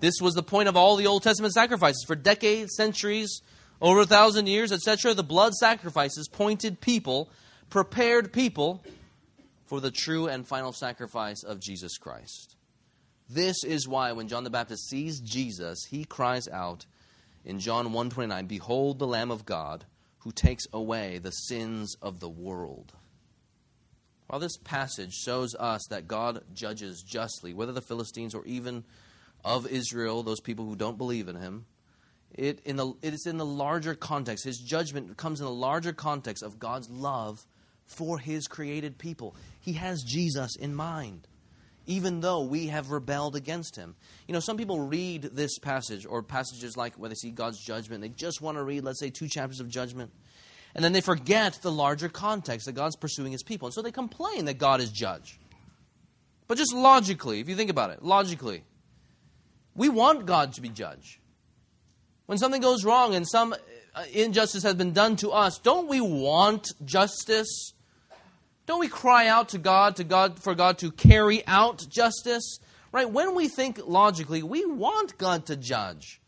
[0.00, 2.04] This was the point of all the Old Testament sacrifices.
[2.06, 3.42] For decades, centuries,
[3.82, 7.28] over a thousand years, etc., the blood sacrifices pointed people,
[7.68, 8.82] prepared people
[9.66, 12.56] for the true and final sacrifice of Jesus Christ.
[13.28, 16.86] This is why when John the Baptist sees Jesus, he cries out
[17.44, 19.86] in John 1:29, "Behold the Lamb of God
[20.20, 22.92] who takes away the sins of the world."
[24.28, 28.84] While this passage shows us that God judges justly, whether the Philistines or even
[29.44, 31.66] of Israel, those people who don't believe in him.
[32.34, 34.44] It, in the, it is in the larger context.
[34.44, 37.46] His judgment comes in the larger context of God's love
[37.84, 39.36] for his created people.
[39.60, 41.28] He has Jesus in mind,
[41.86, 43.94] even though we have rebelled against him.
[44.26, 48.02] You know, some people read this passage or passages like where they see God's judgment,
[48.02, 50.10] they just want to read, let's say, two chapters of judgment.
[50.74, 53.66] And then they forget the larger context that God's pursuing his people.
[53.66, 55.38] And so they complain that God is judge.
[56.48, 58.64] But just logically, if you think about it, logically,
[59.74, 61.20] we want God to be judge.
[62.26, 63.54] When something goes wrong and some
[64.12, 67.72] injustice has been done to us, don't we want justice?
[68.66, 72.58] Don't we cry out to God, to God for God to carry out justice?
[72.92, 73.10] Right?
[73.10, 76.20] When we think logically, we want God to judge.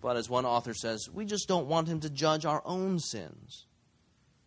[0.00, 3.66] But as one author says, we just don't want him to judge our own sins.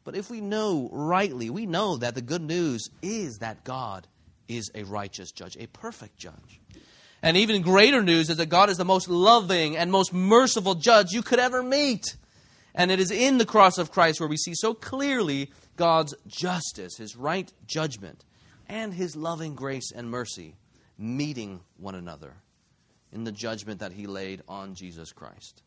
[0.04, 4.08] But if we know rightly, we know that the good news is that God
[4.48, 6.60] is a righteous judge, a perfect judge.
[7.22, 11.12] And even greater news is that God is the most loving and most merciful judge
[11.12, 12.16] you could ever meet.
[12.74, 16.98] And it is in the cross of Christ where we see so clearly God's justice,
[16.98, 18.26] his right judgment,
[18.68, 20.56] and his loving grace and mercy
[20.98, 22.36] meeting one another
[23.12, 25.64] in the judgment that he laid on Jesus Christ.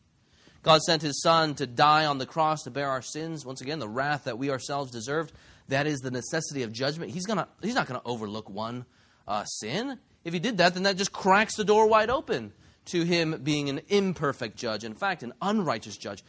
[0.63, 3.45] God sent his Son to die on the cross to bear our sins.
[3.45, 5.31] Once again, the wrath that we ourselves deserved.
[5.67, 7.11] That is the necessity of judgment.
[7.11, 8.85] He's, gonna, he's not going to overlook one
[9.27, 9.99] uh, sin.
[10.23, 12.51] If he did that, then that just cracks the door wide open
[12.85, 16.23] to him being an imperfect judge, in fact, an unrighteous judge.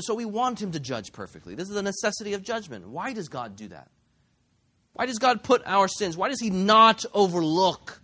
[0.00, 1.54] So we want him to judge perfectly.
[1.54, 2.88] This is the necessity of judgment.
[2.88, 3.88] Why does God do that?
[4.92, 6.16] Why does God put our sins?
[6.16, 8.02] Why does he not overlook?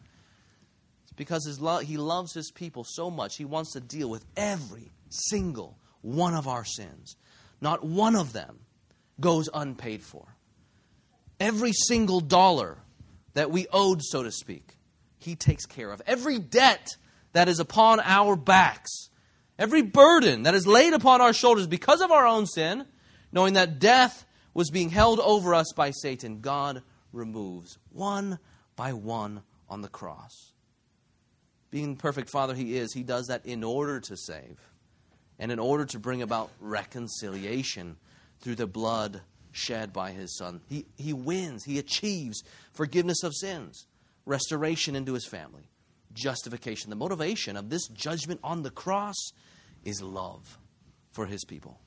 [1.04, 3.36] It's because lo- he loves his people so much.
[3.36, 7.16] He wants to deal with every single one of our sins.
[7.60, 8.60] Not one of them
[9.20, 10.36] goes unpaid for.
[11.40, 12.78] Every single dollar
[13.32, 14.76] that we owed, so to speak,
[15.18, 16.00] he takes care of.
[16.06, 16.86] Every debt
[17.32, 19.08] that is upon our backs,
[19.58, 22.86] every burden that is laid upon our shoulders because of our own sin,
[23.32, 26.82] knowing that death was being held over us by Satan, God
[27.12, 28.38] removes one
[28.76, 30.52] by one on the cross.
[31.70, 34.58] Being the perfect Father He is, He does that in order to save
[35.38, 37.96] and in order to bring about reconciliation
[38.40, 40.60] through the blood shed by His Son.
[40.68, 42.42] He, he wins, He achieves
[42.72, 43.86] forgiveness of sins,
[44.24, 45.68] restoration into His family,
[46.14, 46.90] justification.
[46.90, 49.32] The motivation of this judgment on the cross
[49.84, 50.58] is love
[51.12, 51.80] for His people.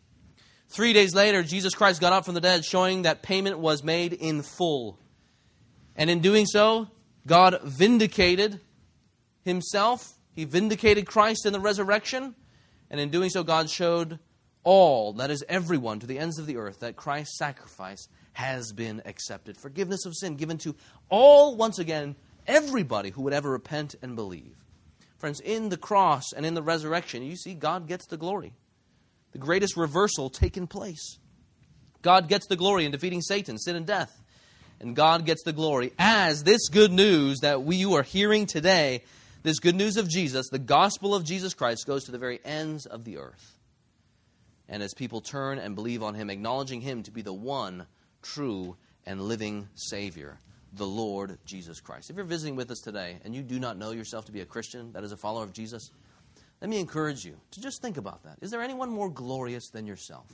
[0.69, 4.13] Three days later, Jesus Christ got up from the dead, showing that payment was made
[4.13, 4.99] in full.
[5.95, 6.89] And in doing so,
[7.25, 8.59] God vindicated
[9.43, 10.13] himself.
[10.33, 12.35] He vindicated Christ in the resurrection.
[12.89, 14.19] And in doing so, God showed
[14.63, 19.01] all, that is, everyone, to the ends of the earth, that Christ's sacrifice has been
[19.05, 19.57] accepted.
[19.57, 20.75] Forgiveness of sin given to
[21.09, 22.15] all, once again,
[22.47, 24.55] everybody who would ever repent and believe.
[25.17, 28.53] Friends, in the cross and in the resurrection, you see, God gets the glory
[29.37, 31.19] the greatest reversal taking place.
[32.01, 34.23] God gets the glory in defeating Satan, sin, and death.
[34.79, 39.03] And God gets the glory as this good news that we you are hearing today,
[39.43, 42.85] this good news of Jesus, the gospel of Jesus Christ, goes to the very ends
[42.85, 43.57] of the earth.
[44.69, 47.87] And as people turn and believe on Him, acknowledging Him to be the one
[48.21, 48.75] true
[49.05, 50.39] and living Savior,
[50.77, 52.09] the Lord Jesus Christ.
[52.09, 54.45] If you're visiting with us today and you do not know yourself to be a
[54.45, 55.91] Christian, that is a follower of Jesus,
[56.61, 58.37] let me encourage you to just think about that.
[58.41, 60.27] Is there anyone more glorious than yourself?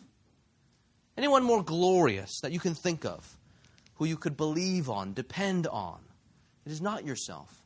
[1.18, 3.38] Anyone more glorious that you can think of,
[3.96, 6.00] who you could believe on, depend on?
[6.66, 7.62] It is not yourself.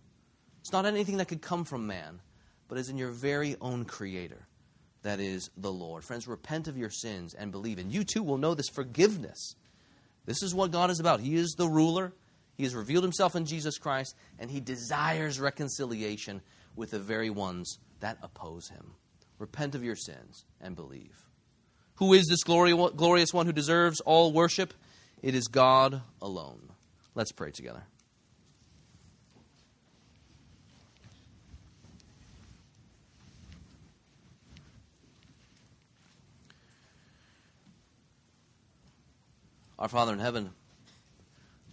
[0.61, 2.19] It's not anything that could come from man,
[2.67, 4.47] but is in your very own Creator.
[5.03, 6.03] That is the Lord.
[6.03, 9.55] Friends, repent of your sins and believe, and you too will know this forgiveness.
[10.25, 11.21] This is what God is about.
[11.21, 12.11] He is the ruler.
[12.57, 16.41] He has revealed himself in Jesus Christ, and he desires reconciliation
[16.75, 18.95] with the very ones that oppose him.
[19.37, 21.27] Repent of your sins and believe.
[21.95, 24.73] Who is this glorious one who deserves all worship?
[25.21, 26.71] It is God alone.
[27.13, 27.83] Let's pray together.
[39.79, 40.49] Our Father in heaven,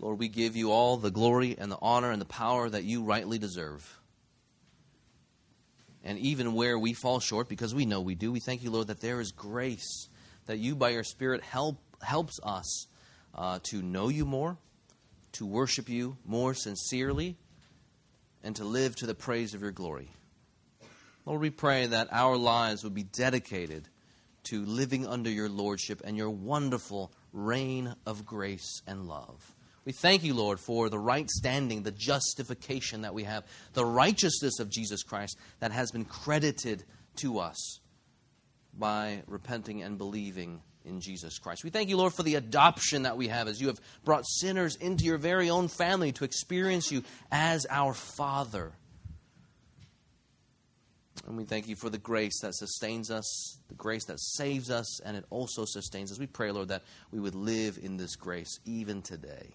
[0.05, 3.03] Lord, we give you all the glory and the honor and the power that you
[3.03, 3.99] rightly deserve
[6.05, 8.89] and even where we fall short, because we know we do, we thank you, Lord,
[8.89, 10.09] that there is grace,
[10.47, 12.87] that you, by your Spirit, help helps us
[13.35, 14.59] uh, to know you more,
[15.33, 17.37] to worship you more sincerely,
[18.43, 20.11] and to live to the praise of your glory.
[21.25, 23.89] Lord, we pray that our lives would be dedicated
[24.45, 29.55] to living under your lordship and your wonderful reign of grace and love.
[29.85, 34.59] We thank you, Lord, for the right standing, the justification that we have, the righteousness
[34.59, 36.85] of Jesus Christ that has been credited
[37.17, 37.81] to us
[38.79, 41.65] by repenting and believing in Jesus Christ.
[41.65, 44.77] We thank you, Lord, for the adoption that we have as you have brought sinners
[44.77, 48.73] into your very own family to experience you as our Father.
[51.27, 55.01] And we thank you for the grace that sustains us, the grace that saves us,
[55.01, 56.19] and it also sustains us.
[56.19, 56.83] We pray, Lord, that
[57.13, 59.55] we would live in this grace even today.